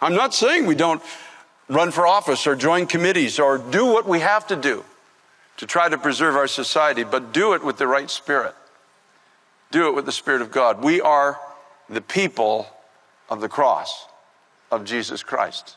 I'm 0.00 0.14
not 0.14 0.34
saying 0.34 0.66
we 0.66 0.74
don't 0.74 1.02
run 1.68 1.90
for 1.90 2.06
office 2.06 2.46
or 2.46 2.54
join 2.54 2.86
committees 2.86 3.38
or 3.38 3.58
do 3.58 3.86
what 3.86 4.06
we 4.06 4.20
have 4.20 4.46
to 4.48 4.56
do 4.56 4.84
to 5.58 5.66
try 5.66 5.88
to 5.88 5.98
preserve 5.98 6.36
our 6.36 6.48
society, 6.48 7.02
but 7.02 7.32
do 7.32 7.54
it 7.54 7.64
with 7.64 7.76
the 7.76 7.86
right 7.86 8.10
spirit. 8.10 8.54
Do 9.76 9.88
it 9.88 9.94
with 9.94 10.06
the 10.06 10.12
Spirit 10.12 10.40
of 10.40 10.50
God. 10.50 10.82
We 10.82 11.02
are 11.02 11.38
the 11.90 12.00
people 12.00 12.66
of 13.28 13.42
the 13.42 13.48
cross 13.50 14.06
of 14.70 14.86
Jesus 14.86 15.22
Christ. 15.22 15.76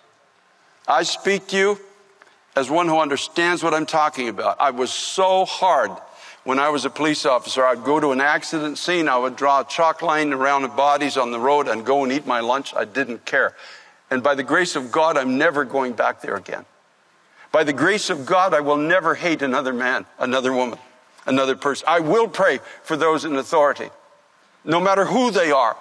I 0.87 1.03
speak 1.03 1.47
to 1.47 1.57
you 1.57 1.79
as 2.55 2.69
one 2.69 2.87
who 2.87 2.97
understands 2.97 3.61
what 3.61 3.73
I'm 3.73 3.85
talking 3.85 4.29
about. 4.29 4.55
I 4.61 4.69
was 4.69 4.93
so 4.93 5.43
hard 5.43 5.91
when 6.45 6.59
I 6.59 6.69
was 6.69 6.85
a 6.85 6.89
police 6.89 7.25
officer. 7.25 7.65
I'd 7.65 7.83
go 7.83 7.99
to 7.99 8.11
an 8.11 8.21
accident 8.21 8.77
scene, 8.77 9.09
I 9.09 9.17
would 9.17 9.35
draw 9.35 9.59
a 9.59 9.65
chalk 9.65 10.01
line 10.01 10.31
around 10.31 10.61
the 10.61 10.69
bodies 10.69 11.17
on 11.17 11.31
the 11.31 11.39
road 11.39 11.67
and 11.67 11.85
go 11.85 12.01
and 12.05 12.13
eat 12.13 12.25
my 12.25 12.39
lunch. 12.39 12.73
I 12.73 12.85
didn't 12.85 13.25
care. 13.25 13.53
And 14.09 14.23
by 14.23 14.33
the 14.33 14.43
grace 14.43 14.77
of 14.77 14.93
God, 14.93 15.17
I'm 15.17 15.37
never 15.37 15.65
going 15.65 15.91
back 15.91 16.21
there 16.21 16.37
again. 16.37 16.63
By 17.51 17.65
the 17.65 17.73
grace 17.73 18.09
of 18.09 18.25
God, 18.25 18.53
I 18.53 18.61
will 18.61 18.77
never 18.77 19.15
hate 19.15 19.41
another 19.41 19.73
man, 19.73 20.05
another 20.17 20.53
woman, 20.53 20.79
another 21.29 21.55
person. 21.55 21.85
I 21.87 22.01
will 22.01 22.27
pray 22.27 22.59
for 22.83 22.97
those 22.97 23.23
in 23.23 23.35
authority, 23.35 23.89
no 24.65 24.79
matter 24.79 25.05
who 25.05 25.31
they 25.31 25.51
are. 25.51 25.77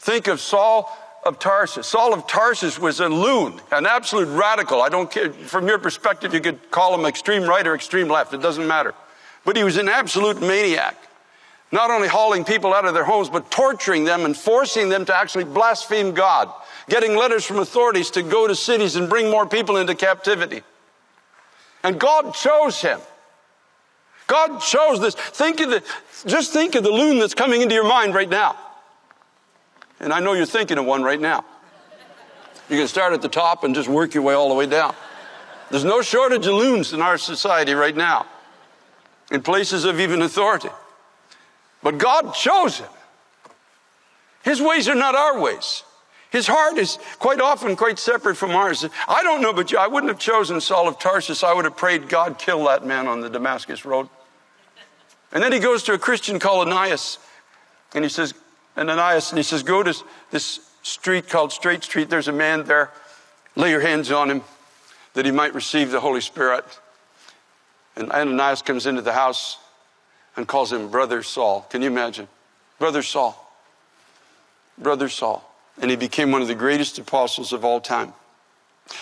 Think 0.00 0.26
of 0.26 0.40
Saul 0.40 0.94
of 1.24 1.38
Tarsus. 1.38 1.86
Saul 1.86 2.12
of 2.12 2.26
Tarsus 2.26 2.78
was 2.78 3.00
a 3.00 3.08
loon, 3.08 3.60
an 3.72 3.86
absolute 3.86 4.28
radical. 4.28 4.82
I 4.82 4.90
don't 4.90 5.10
care. 5.10 5.32
From 5.32 5.66
your 5.66 5.78
perspective, 5.78 6.34
you 6.34 6.40
could 6.40 6.70
call 6.70 6.94
him 6.94 7.06
extreme 7.06 7.44
right 7.44 7.66
or 7.66 7.74
extreme 7.74 8.08
left. 8.08 8.34
It 8.34 8.42
doesn't 8.42 8.66
matter. 8.66 8.94
But 9.46 9.56
he 9.56 9.64
was 9.64 9.78
an 9.78 9.88
absolute 9.88 10.42
maniac. 10.42 10.96
Not 11.72 11.90
only 11.90 12.08
hauling 12.08 12.44
people 12.44 12.74
out 12.74 12.84
of 12.84 12.92
their 12.92 13.04
homes, 13.04 13.30
but 13.30 13.50
torturing 13.50 14.04
them 14.04 14.26
and 14.26 14.36
forcing 14.36 14.90
them 14.90 15.06
to 15.06 15.16
actually 15.16 15.44
blaspheme 15.44 16.12
God 16.12 16.52
getting 16.88 17.16
letters 17.16 17.44
from 17.44 17.58
authorities 17.58 18.10
to 18.10 18.22
go 18.22 18.46
to 18.46 18.54
cities 18.54 18.96
and 18.96 19.08
bring 19.08 19.30
more 19.30 19.46
people 19.46 19.76
into 19.76 19.94
captivity. 19.94 20.62
And 21.82 21.98
God 21.98 22.34
chose 22.34 22.80
him. 22.80 23.00
God 24.26 24.60
chose 24.60 25.00
this. 25.00 25.14
Think 25.14 25.60
of 25.60 25.70
the, 25.70 25.82
just 26.26 26.52
think 26.52 26.74
of 26.74 26.82
the 26.82 26.90
loon 26.90 27.18
that's 27.18 27.34
coming 27.34 27.60
into 27.60 27.74
your 27.74 27.86
mind 27.86 28.14
right 28.14 28.28
now. 28.28 28.56
And 30.00 30.12
I 30.12 30.20
know 30.20 30.32
you're 30.32 30.46
thinking 30.46 30.78
of 30.78 30.86
one 30.86 31.02
right 31.02 31.20
now. 31.20 31.44
You 32.68 32.78
can 32.78 32.88
start 32.88 33.12
at 33.12 33.22
the 33.22 33.28
top 33.28 33.64
and 33.64 33.74
just 33.74 33.88
work 33.88 34.14
your 34.14 34.22
way 34.22 34.34
all 34.34 34.48
the 34.48 34.54
way 34.54 34.66
down. 34.66 34.94
There's 35.70 35.84
no 35.84 36.02
shortage 36.02 36.46
of 36.46 36.54
loons 36.54 36.92
in 36.92 37.00
our 37.02 37.18
society 37.18 37.74
right 37.74 37.94
now, 37.94 38.26
in 39.30 39.42
places 39.42 39.84
of 39.84 40.00
even 40.00 40.22
authority. 40.22 40.70
But 41.82 41.98
God 41.98 42.32
chose 42.34 42.78
him. 42.78 42.88
His 44.42 44.60
ways 44.60 44.88
are 44.88 44.94
not 44.94 45.14
our 45.14 45.38
ways. 45.38 45.82
His 46.34 46.48
heart 46.48 46.78
is 46.78 46.98
quite 47.20 47.40
often 47.40 47.76
quite 47.76 47.96
separate 47.96 48.36
from 48.36 48.50
ours. 48.50 48.84
I 49.06 49.22
don't 49.22 49.40
know 49.40 49.52
but 49.52 49.72
I 49.72 49.86
wouldn't 49.86 50.10
have 50.10 50.18
chosen 50.18 50.60
Saul 50.60 50.88
of 50.88 50.98
Tarsus. 50.98 51.44
I 51.44 51.54
would 51.54 51.64
have 51.64 51.76
prayed, 51.76 52.08
God, 52.08 52.40
kill 52.40 52.64
that 52.64 52.84
man 52.84 53.06
on 53.06 53.20
the 53.20 53.30
Damascus 53.30 53.84
road. 53.84 54.08
And 55.30 55.40
then 55.40 55.52
he 55.52 55.60
goes 55.60 55.84
to 55.84 55.92
a 55.92 55.98
Christian 55.98 56.40
called 56.40 56.66
Ananias, 56.66 57.18
and 57.94 58.04
he 58.04 58.10
says, 58.10 58.34
Ananias, 58.76 59.30
and 59.30 59.38
he 59.38 59.44
says, 59.44 59.62
Go 59.62 59.84
to 59.84 59.94
this 60.32 60.58
street 60.82 61.28
called 61.28 61.52
Straight 61.52 61.84
Street. 61.84 62.10
There's 62.10 62.26
a 62.26 62.32
man 62.32 62.64
there. 62.64 62.90
Lay 63.54 63.70
your 63.70 63.80
hands 63.80 64.10
on 64.10 64.28
him 64.28 64.42
that 65.12 65.24
he 65.24 65.30
might 65.30 65.54
receive 65.54 65.92
the 65.92 66.00
Holy 66.00 66.20
Spirit. 66.20 66.64
And 67.94 68.10
Ananias 68.10 68.60
comes 68.60 68.86
into 68.86 69.02
the 69.02 69.12
house 69.12 69.58
and 70.36 70.48
calls 70.48 70.72
him 70.72 70.90
Brother 70.90 71.22
Saul. 71.22 71.64
Can 71.70 71.80
you 71.80 71.86
imagine? 71.86 72.26
Brother 72.80 73.04
Saul. 73.04 73.40
Brother 74.76 75.08
Saul 75.08 75.48
and 75.80 75.90
he 75.90 75.96
became 75.96 76.30
one 76.30 76.42
of 76.42 76.48
the 76.48 76.54
greatest 76.54 76.98
apostles 76.98 77.52
of 77.52 77.64
all 77.64 77.80
time. 77.80 78.12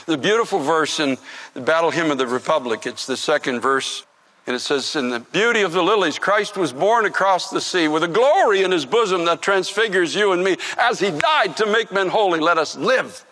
The 0.06 0.16
beautiful 0.16 0.60
verse 0.60 1.00
in 1.00 1.18
the 1.54 1.60
Battle 1.60 1.90
Hymn 1.90 2.10
of 2.10 2.18
the 2.18 2.26
Republic, 2.26 2.86
it's 2.86 3.06
the 3.06 3.16
second 3.16 3.60
verse, 3.60 4.04
and 4.46 4.54
it 4.56 4.60
says, 4.60 4.94
In 4.96 5.10
the 5.10 5.20
beauty 5.20 5.62
of 5.62 5.72
the 5.72 5.82
lilies, 5.82 6.18
Christ 6.18 6.56
was 6.56 6.72
born 6.72 7.04
across 7.04 7.50
the 7.50 7.60
sea 7.60 7.88
with 7.88 8.02
a 8.02 8.08
glory 8.08 8.62
in 8.62 8.70
his 8.70 8.86
bosom 8.86 9.24
that 9.24 9.42
transfigures 9.42 10.14
you 10.14 10.32
and 10.32 10.42
me. 10.42 10.56
As 10.78 11.00
he 11.00 11.10
died 11.10 11.56
to 11.56 11.66
make 11.66 11.92
men 11.92 12.08
holy, 12.08 12.40
let 12.40 12.58
us 12.58 12.76
live 12.76 13.24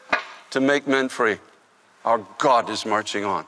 to 0.50 0.60
make 0.60 0.86
men 0.86 1.08
free. 1.08 1.38
Our 2.04 2.24
God 2.38 2.70
is 2.70 2.84
marching 2.84 3.24
on. 3.24 3.46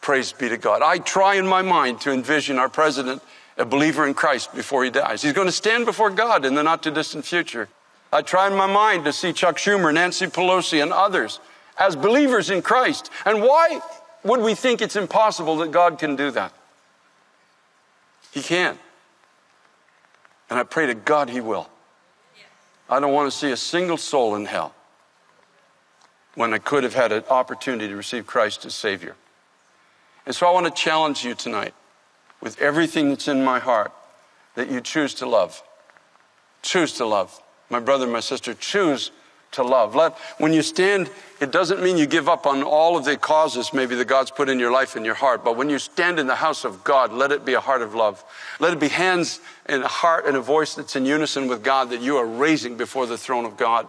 Praise 0.00 0.32
be 0.32 0.48
to 0.48 0.56
God. 0.56 0.82
I 0.82 0.98
try 0.98 1.34
in 1.34 1.46
my 1.46 1.62
mind 1.62 2.00
to 2.02 2.12
envision 2.12 2.58
our 2.58 2.68
president 2.68 3.22
a 3.56 3.64
believer 3.64 4.06
in 4.06 4.14
Christ 4.14 4.54
before 4.54 4.84
he 4.84 4.90
dies. 4.90 5.22
He's 5.22 5.32
going 5.32 5.48
to 5.48 5.52
stand 5.52 5.86
before 5.86 6.10
God 6.10 6.44
in 6.44 6.54
the 6.54 6.62
not 6.62 6.82
too 6.82 6.90
distant 6.90 7.24
future. 7.24 7.68
I 8.12 8.22
try 8.22 8.46
in 8.46 8.54
my 8.54 8.66
mind 8.66 9.04
to 9.04 9.12
see 9.12 9.32
Chuck 9.32 9.56
Schumer, 9.56 9.92
Nancy 9.92 10.26
Pelosi, 10.26 10.82
and 10.82 10.92
others 10.92 11.40
as 11.78 11.96
believers 11.96 12.50
in 12.50 12.62
Christ. 12.62 13.10
And 13.24 13.42
why 13.42 13.80
would 14.22 14.40
we 14.40 14.54
think 14.54 14.80
it's 14.80 14.96
impossible 14.96 15.56
that 15.58 15.70
God 15.70 15.98
can 15.98 16.16
do 16.16 16.30
that? 16.30 16.52
He 18.32 18.42
can. 18.42 18.78
And 20.48 20.58
I 20.58 20.62
pray 20.62 20.86
to 20.86 20.94
God 20.94 21.30
he 21.30 21.40
will. 21.40 21.68
I 22.88 23.00
don't 23.00 23.12
want 23.12 23.30
to 23.30 23.36
see 23.36 23.50
a 23.50 23.56
single 23.56 23.96
soul 23.96 24.36
in 24.36 24.44
hell 24.44 24.74
when 26.34 26.54
I 26.54 26.58
could 26.58 26.84
have 26.84 26.94
had 26.94 27.12
an 27.12 27.24
opportunity 27.28 27.88
to 27.88 27.96
receive 27.96 28.26
Christ 28.26 28.64
as 28.64 28.74
Savior. 28.74 29.16
And 30.24 30.34
so 30.34 30.46
I 30.46 30.52
want 30.52 30.66
to 30.66 30.72
challenge 30.72 31.24
you 31.24 31.34
tonight 31.34 31.74
with 32.40 32.60
everything 32.60 33.08
that's 33.08 33.26
in 33.26 33.42
my 33.42 33.58
heart 33.58 33.92
that 34.54 34.70
you 34.70 34.80
choose 34.80 35.14
to 35.14 35.26
love. 35.26 35.62
Choose 36.62 36.92
to 36.94 37.06
love. 37.06 37.40
My 37.70 37.80
brother, 37.80 38.06
my 38.06 38.20
sister, 38.20 38.54
choose 38.54 39.10
to 39.52 39.62
love. 39.62 39.94
Let, 39.94 40.16
when 40.38 40.52
you 40.52 40.62
stand, 40.62 41.10
it 41.40 41.50
doesn't 41.50 41.82
mean 41.82 41.96
you 41.96 42.06
give 42.06 42.28
up 42.28 42.46
on 42.46 42.62
all 42.62 42.96
of 42.96 43.04
the 43.04 43.16
causes 43.16 43.72
maybe 43.72 43.94
that 43.96 44.06
God's 44.06 44.30
put 44.30 44.48
in 44.48 44.58
your 44.58 44.70
life 44.70 44.96
and 44.96 45.04
your 45.04 45.14
heart, 45.14 45.44
but 45.44 45.56
when 45.56 45.68
you 45.68 45.78
stand 45.78 46.18
in 46.18 46.26
the 46.26 46.36
house 46.36 46.64
of 46.64 46.84
God, 46.84 47.12
let 47.12 47.32
it 47.32 47.44
be 47.44 47.54
a 47.54 47.60
heart 47.60 47.82
of 47.82 47.94
love. 47.94 48.22
Let 48.60 48.72
it 48.72 48.80
be 48.80 48.88
hands 48.88 49.40
and 49.66 49.82
a 49.82 49.88
heart 49.88 50.26
and 50.26 50.36
a 50.36 50.40
voice 50.40 50.74
that's 50.74 50.94
in 50.96 51.06
unison 51.06 51.48
with 51.48 51.62
God 51.62 51.90
that 51.90 52.00
you 52.00 52.16
are 52.16 52.26
raising 52.26 52.76
before 52.76 53.06
the 53.06 53.18
throne 53.18 53.44
of 53.44 53.56
God. 53.56 53.88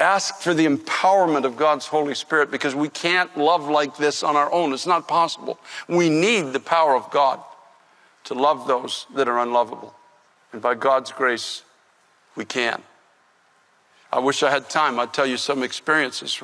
Ask 0.00 0.40
for 0.40 0.54
the 0.54 0.66
empowerment 0.66 1.44
of 1.44 1.56
God's 1.56 1.86
Holy 1.86 2.14
Spirit 2.14 2.50
because 2.50 2.74
we 2.74 2.88
can't 2.88 3.36
love 3.36 3.68
like 3.68 3.96
this 3.96 4.22
on 4.22 4.36
our 4.36 4.50
own. 4.52 4.72
It's 4.72 4.86
not 4.86 5.06
possible. 5.06 5.58
We 5.88 6.08
need 6.08 6.52
the 6.52 6.60
power 6.60 6.96
of 6.96 7.10
God 7.10 7.40
to 8.24 8.34
love 8.34 8.66
those 8.66 9.06
that 9.14 9.28
are 9.28 9.38
unlovable. 9.38 9.94
And 10.52 10.60
by 10.60 10.74
God's 10.74 11.12
grace, 11.12 11.62
we 12.34 12.44
can. 12.44 12.82
I 14.14 14.20
wish 14.20 14.44
I 14.44 14.50
had 14.50 14.70
time. 14.70 15.00
I'd 15.00 15.12
tell 15.12 15.26
you 15.26 15.36
some 15.36 15.64
experiences 15.64 16.40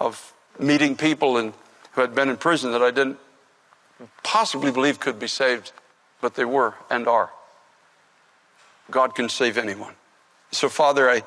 of 0.00 0.34
meeting 0.58 0.96
people 0.96 1.40
who 1.40 1.52
had 2.00 2.12
been 2.12 2.28
in 2.28 2.36
prison 2.36 2.72
that 2.72 2.82
I 2.82 2.90
didn't 2.90 3.18
possibly 4.24 4.72
believe 4.72 4.98
could 4.98 5.20
be 5.20 5.28
saved, 5.28 5.70
but 6.20 6.34
they 6.34 6.44
were 6.44 6.74
and 6.90 7.06
are. 7.06 7.30
God 8.90 9.14
can 9.14 9.28
save 9.28 9.56
anyone. 9.56 9.94
So, 10.50 10.68
Father, 10.68 11.08
I. 11.08 11.22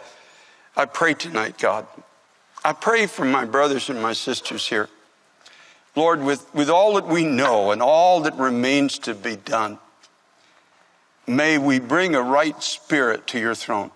I 0.76 0.86
pray 0.86 1.14
tonight, 1.14 1.58
God. 1.58 1.86
I 2.64 2.72
pray 2.74 3.06
for 3.06 3.26
my 3.26 3.44
brothers 3.44 3.90
and 3.90 4.02
my 4.02 4.14
sisters 4.14 4.68
here. 4.68 4.88
Lord, 5.96 6.22
with, 6.22 6.54
with 6.56 6.70
all 6.70 6.94
that 6.96 7.08
we 7.08 7.26
know 7.26 7.72
and 7.72 7.82
all 7.82 8.22
that 8.22 8.36
remains 8.36 8.98
to 9.00 9.14
be 9.14 9.36
done, 9.36 9.80
may 11.28 11.58
we 11.58 11.80
bring 11.80 12.16
a 12.16 12.22
right 12.22 12.62
spirit 12.64 13.28
to 13.28 13.40
your 13.40 13.56
throne. 13.56 13.92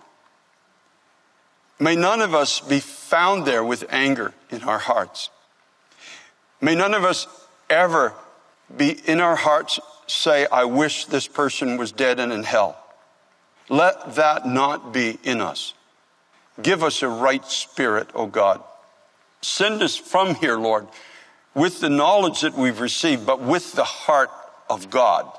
May 1.78 1.94
none 1.96 2.22
of 2.22 2.34
us 2.34 2.60
be 2.60 2.80
found 2.80 3.46
there 3.46 3.64
with 3.64 3.84
anger 3.90 4.32
in 4.50 4.62
our 4.62 4.78
hearts. 4.78 5.30
May 6.60 6.74
none 6.74 6.94
of 6.94 7.04
us 7.04 7.26
ever 7.68 8.14
be 8.74 8.90
in 8.90 9.20
our 9.20 9.36
hearts 9.36 9.78
say, 10.06 10.46
I 10.46 10.64
wish 10.64 11.06
this 11.06 11.28
person 11.28 11.76
was 11.76 11.92
dead 11.92 12.18
and 12.18 12.32
in 12.32 12.44
hell. 12.44 12.78
Let 13.68 14.14
that 14.14 14.46
not 14.46 14.92
be 14.92 15.18
in 15.22 15.40
us. 15.40 15.74
Give 16.62 16.82
us 16.82 17.02
a 17.02 17.08
right 17.08 17.44
spirit, 17.44 18.08
O 18.14 18.26
God. 18.26 18.62
Send 19.42 19.82
us 19.82 19.96
from 19.96 20.34
here, 20.36 20.56
Lord, 20.56 20.86
with 21.54 21.80
the 21.80 21.90
knowledge 21.90 22.40
that 22.40 22.54
we've 22.54 22.80
received, 22.80 23.26
but 23.26 23.40
with 23.40 23.72
the 23.72 23.84
heart 23.84 24.30
of 24.70 24.90
God 24.90 25.30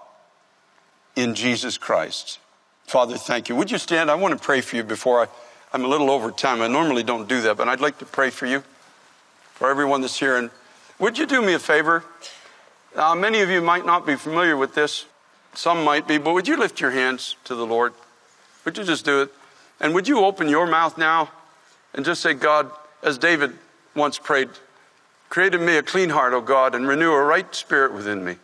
in 1.15 1.33
Jesus 1.33 1.77
Christ. 1.77 2.39
Father, 2.85 3.17
thank 3.17 3.49
you. 3.49 3.55
Would 3.55 3.71
you 3.71 3.77
stand? 3.77 4.11
I 4.11 4.15
want 4.15 4.37
to 4.37 4.39
pray 4.39 4.61
for 4.61 4.75
you 4.75 4.83
before 4.83 5.23
I, 5.23 5.27
I'm 5.77 5.85
a 5.85 5.87
little 5.87 6.09
over 6.09 6.31
time. 6.31 6.63
I 6.63 6.67
normally 6.67 7.03
don't 7.03 7.29
do 7.29 7.39
that, 7.41 7.55
but 7.55 7.67
I'd 7.67 7.81
like 7.81 7.99
to 7.99 8.05
pray 8.05 8.31
for 8.31 8.47
you, 8.47 8.63
for 9.53 9.69
everyone 9.69 10.01
that's 10.01 10.17
here. 10.17 10.35
And 10.35 10.49
would 10.97 11.19
you 11.19 11.27
do 11.27 11.39
me 11.39 11.53
a 11.53 11.59
favor? 11.59 12.03
Uh, 12.95 13.13
many 13.13 13.41
of 13.41 13.51
you 13.51 13.61
might 13.61 13.85
not 13.85 14.03
be 14.03 14.15
familiar 14.15 14.57
with 14.57 14.73
this. 14.73 15.05
Some 15.53 15.83
might 15.83 16.07
be, 16.07 16.17
but 16.17 16.33
would 16.33 16.47
you 16.47 16.57
lift 16.57 16.81
your 16.81 16.89
hands 16.89 17.35
to 17.43 17.53
the 17.53 17.63
Lord? 17.63 17.93
Would 18.65 18.75
you 18.75 18.85
just 18.85 19.05
do 19.05 19.21
it? 19.21 19.31
And 19.79 19.93
would 19.93 20.07
you 20.07 20.25
open 20.25 20.49
your 20.49 20.65
mouth 20.65 20.97
now 20.97 21.29
and 21.93 22.03
just 22.03 22.23
say, 22.23 22.33
God, 22.33 22.71
as 23.03 23.19
David 23.19 23.53
once 23.93 24.17
prayed, 24.17 24.49
create 25.29 25.53
in 25.53 25.63
me 25.63 25.77
a 25.77 25.83
clean 25.83 26.09
heart, 26.09 26.33
O 26.33 26.41
God, 26.41 26.73
and 26.73 26.87
renew 26.87 27.11
a 27.11 27.23
right 27.23 27.53
spirit 27.53 27.93
within 27.93 28.25
me. 28.25 28.37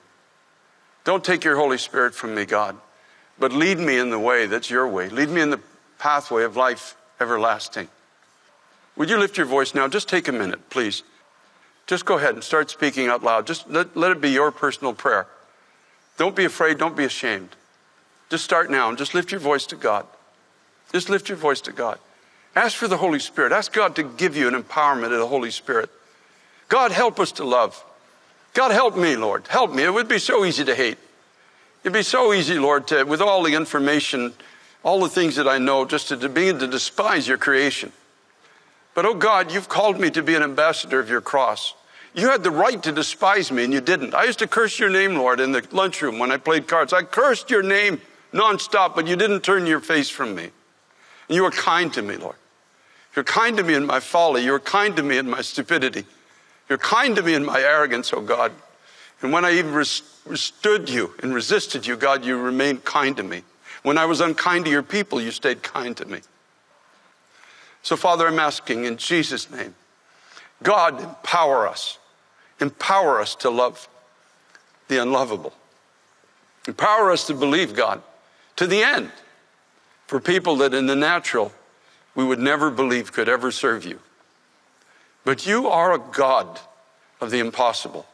Don't 1.03 1.23
take 1.23 1.43
your 1.43 1.55
Holy 1.55 1.79
Spirit 1.79 2.13
from 2.13 2.35
me, 2.35 2.45
God, 2.45 2.77
but 3.39 3.51
lead 3.51 3.79
me 3.79 3.97
in 3.97 4.11
the 4.11 4.19
way 4.19 4.45
that's 4.45 4.69
your 4.69 4.87
way. 4.87 5.09
Lead 5.09 5.29
me 5.29 5.41
in 5.41 5.49
the 5.49 5.59
pathway 5.97 6.43
of 6.43 6.55
life 6.55 6.95
everlasting. 7.19 7.87
Would 8.95 9.09
you 9.09 9.17
lift 9.17 9.37
your 9.37 9.45
voice 9.45 9.73
now? 9.73 9.87
Just 9.87 10.07
take 10.07 10.27
a 10.27 10.31
minute, 10.31 10.69
please. 10.69 11.03
Just 11.87 12.05
go 12.05 12.17
ahead 12.17 12.35
and 12.35 12.43
start 12.43 12.69
speaking 12.69 13.07
out 13.07 13.23
loud. 13.23 13.47
Just 13.47 13.69
let, 13.69 13.95
let 13.97 14.11
it 14.11 14.21
be 14.21 14.29
your 14.29 14.51
personal 14.51 14.93
prayer. 14.93 15.27
Don't 16.17 16.35
be 16.35 16.45
afraid. 16.45 16.77
Don't 16.77 16.95
be 16.95 17.03
ashamed. 17.03 17.49
Just 18.29 18.43
start 18.43 18.69
now 18.69 18.89
and 18.89 18.97
just 18.97 19.13
lift 19.13 19.31
your 19.31 19.39
voice 19.39 19.65
to 19.67 19.75
God. 19.75 20.05
Just 20.91 21.09
lift 21.09 21.27
your 21.27 21.37
voice 21.37 21.61
to 21.61 21.71
God. 21.71 21.99
Ask 22.55 22.77
for 22.77 22.87
the 22.87 22.97
Holy 22.97 23.19
Spirit. 23.19 23.51
Ask 23.51 23.73
God 23.73 23.95
to 23.95 24.03
give 24.03 24.37
you 24.37 24.47
an 24.47 24.53
empowerment 24.53 25.11
of 25.11 25.19
the 25.19 25.27
Holy 25.27 25.51
Spirit. 25.51 25.89
God, 26.69 26.91
help 26.91 27.19
us 27.19 27.31
to 27.33 27.43
love. 27.43 27.83
God, 28.53 28.71
help 28.71 28.95
me, 28.95 29.15
Lord. 29.15 29.47
Help 29.47 29.73
me. 29.73 29.83
It 29.83 29.93
would 29.93 30.07
be 30.07 30.19
so 30.19 30.45
easy 30.45 30.63
to 30.65 30.75
hate. 30.75 30.97
It'd 31.83 31.93
be 31.93 32.03
so 32.03 32.31
easy, 32.33 32.59
Lord, 32.59 32.87
to, 32.87 33.03
with 33.03 33.21
all 33.21 33.43
the 33.43 33.55
information, 33.55 34.33
all 34.83 34.99
the 34.99 35.09
things 35.09 35.37
that 35.37 35.47
I 35.47 35.57
know, 35.57 35.85
just 35.85 36.09
to, 36.09 36.17
begin 36.29 36.59
to 36.59 36.67
despise 36.67 37.27
your 37.27 37.37
creation. 37.37 37.91
But, 38.93 39.05
oh 39.05 39.13
God, 39.13 39.51
you've 39.51 39.69
called 39.69 39.99
me 39.99 40.11
to 40.11 40.21
be 40.21 40.35
an 40.35 40.43
ambassador 40.43 40.99
of 40.99 41.09
your 41.09 41.21
cross. 41.21 41.73
You 42.13 42.29
had 42.29 42.43
the 42.43 42.51
right 42.51 42.81
to 42.83 42.91
despise 42.91 43.51
me, 43.51 43.63
and 43.63 43.73
you 43.73 43.81
didn't. 43.81 44.13
I 44.13 44.25
used 44.25 44.39
to 44.39 44.47
curse 44.47 44.77
your 44.77 44.89
name, 44.89 45.15
Lord, 45.15 45.39
in 45.39 45.51
the 45.51 45.65
lunchroom 45.71 46.19
when 46.19 46.31
I 46.31 46.37
played 46.37 46.67
cards. 46.67 46.93
I 46.93 47.01
cursed 47.03 47.49
your 47.49 47.63
name 47.63 48.01
nonstop, 48.33 48.93
but 48.93 49.07
you 49.07 49.15
didn't 49.15 49.41
turn 49.41 49.65
your 49.65 49.79
face 49.79 50.09
from 50.09 50.35
me. 50.35 50.43
And 50.43 51.35
you 51.35 51.43
were 51.43 51.51
kind 51.51 51.91
to 51.93 52.01
me, 52.01 52.17
Lord. 52.17 52.35
You're 53.15 53.25
kind 53.25 53.57
to 53.57 53.63
me 53.63 53.73
in 53.73 53.85
my 53.85 53.99
folly. 53.99 54.43
You're 54.43 54.59
kind 54.59 54.95
to 54.97 55.03
me 55.03 55.17
in 55.17 55.29
my 55.29 55.41
stupidity. 55.41 56.05
You're 56.67 56.77
kind 56.77 57.15
to 57.15 57.23
me 57.23 57.33
in 57.33 57.45
my 57.45 57.61
arrogance, 57.61 58.11
oh 58.13 58.21
God. 58.21 58.51
And 59.21 59.31
when 59.31 59.45
I 59.45 59.53
even 59.53 59.73
withstood 59.73 60.89
you 60.89 61.13
and 61.21 61.33
resisted 61.33 61.87
you, 61.87 61.95
God, 61.95 62.25
you 62.25 62.37
remained 62.37 62.83
kind 62.83 63.15
to 63.17 63.23
me. 63.23 63.43
When 63.83 63.97
I 63.97 64.05
was 64.05 64.21
unkind 64.21 64.65
to 64.65 64.71
your 64.71 64.83
people, 64.83 65.21
you 65.21 65.31
stayed 65.31 65.61
kind 65.61 65.95
to 65.97 66.05
me. 66.05 66.21
So, 67.81 67.97
Father, 67.97 68.27
I'm 68.27 68.39
asking 68.39 68.85
in 68.85 68.97
Jesus' 68.97 69.51
name, 69.51 69.75
God, 70.63 71.01
empower 71.01 71.67
us. 71.67 71.99
Empower 72.59 73.19
us 73.19 73.35
to 73.35 73.49
love 73.49 73.87
the 74.87 75.01
unlovable. 75.01 75.53
Empower 76.65 77.11
us 77.11 77.27
to 77.27 77.33
believe, 77.33 77.75
God, 77.75 78.01
to 78.55 78.65
the 78.65 78.81
end 78.81 79.11
for 80.07 80.19
people 80.19 80.55
that 80.57 80.73
in 80.73 80.85
the 80.85 80.95
natural 80.95 81.51
we 82.15 82.23
would 82.23 82.39
never 82.39 82.69
believe 82.69 83.11
could 83.11 83.27
ever 83.27 83.51
serve 83.51 83.83
you. 83.83 83.99
But 85.25 85.45
you 85.45 85.67
are 85.67 85.93
a 85.93 85.99
God 85.99 86.59
of 87.19 87.31
the 87.31 87.39
impossible. 87.39 88.05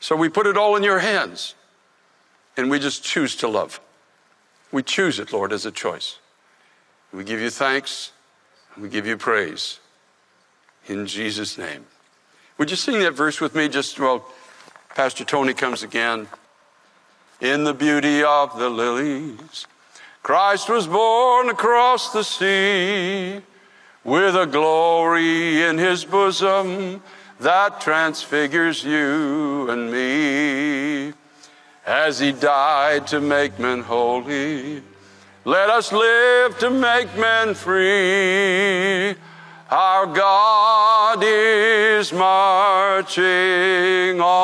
So 0.00 0.16
we 0.16 0.28
put 0.28 0.46
it 0.46 0.56
all 0.56 0.76
in 0.76 0.82
your 0.82 0.98
hands 0.98 1.54
and 2.56 2.70
we 2.70 2.78
just 2.78 3.02
choose 3.02 3.36
to 3.36 3.48
love. 3.48 3.80
We 4.72 4.82
choose 4.82 5.20
it, 5.20 5.32
Lord, 5.32 5.52
as 5.52 5.66
a 5.66 5.70
choice. 5.70 6.18
We 7.12 7.24
give 7.24 7.40
you 7.40 7.50
thanks 7.50 8.12
we 8.78 8.88
give 8.88 9.06
you 9.06 9.16
praise 9.16 9.80
in 10.86 11.06
Jesus' 11.06 11.58
name. 11.58 11.84
Would 12.58 12.70
you 12.70 12.76
sing 12.76 13.00
that 13.00 13.12
verse 13.12 13.40
with 13.40 13.54
me 13.54 13.68
just 13.68 13.98
while 14.00 14.26
Pastor 14.94 15.24
Tony 15.24 15.54
comes 15.54 15.82
again? 15.82 16.28
In 17.40 17.64
the 17.64 17.74
beauty 17.74 18.22
of 18.22 18.56
the 18.58 18.70
lilies 18.70 19.66
Christ 20.22 20.68
was 20.68 20.86
born 20.86 21.48
across 21.48 22.12
the 22.12 22.22
sea 22.22 23.42
with 24.04 24.36
a 24.36 24.46
glory 24.46 25.62
in 25.64 25.78
his 25.78 26.04
bosom 26.04 27.02
that 27.40 27.80
transfigures 27.80 28.84
you 28.84 29.68
and 29.68 29.90
me. 29.90 31.12
As 31.84 32.20
he 32.20 32.30
died 32.30 33.08
to 33.08 33.20
make 33.20 33.58
men 33.58 33.80
holy, 33.80 34.82
let 35.44 35.68
us 35.68 35.92
live 35.92 36.56
to 36.60 36.70
make 36.70 37.12
men 37.16 37.54
free. 37.54 39.16
Our 39.68 40.06
God 40.06 41.24
is 41.24 42.12
marching 42.12 43.24
on. 44.20 44.40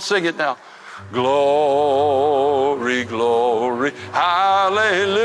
Sing 0.00 0.26
it 0.26 0.36
now. 0.36 0.56
Glory, 1.12 3.04
glory, 3.04 3.92
hallelujah. 4.12 5.22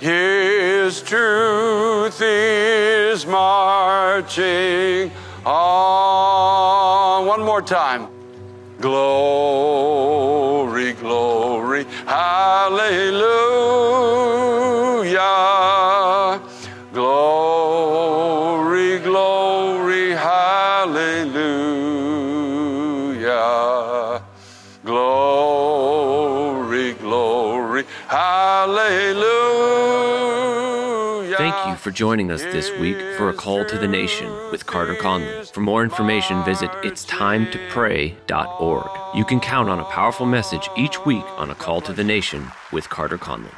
His 0.00 1.02
truth 1.02 2.22
is 2.22 3.26
marching 3.26 5.10
on. 5.44 7.26
One 7.26 7.42
more 7.44 7.60
time. 7.60 8.08
Glory, 8.80 9.99
joining 32.00 32.30
us 32.30 32.42
this 32.44 32.70
week 32.78 32.96
for 33.18 33.28
A 33.28 33.34
Call 33.34 33.62
to 33.66 33.76
the 33.76 33.86
Nation 33.86 34.32
with 34.50 34.64
Carter 34.64 34.94
Conlon. 34.94 35.52
For 35.52 35.60
more 35.60 35.82
information, 35.82 36.42
visit 36.44 36.70
itstimetopray.org. 36.82 38.90
You 39.14 39.24
can 39.26 39.38
count 39.38 39.68
on 39.68 39.80
a 39.80 39.84
powerful 39.84 40.24
message 40.24 40.66
each 40.78 41.04
week 41.04 41.26
on 41.36 41.50
A 41.50 41.54
Call 41.54 41.82
to 41.82 41.92
the 41.92 42.02
Nation 42.02 42.50
with 42.72 42.88
Carter 42.88 43.18
Conlon. 43.18 43.52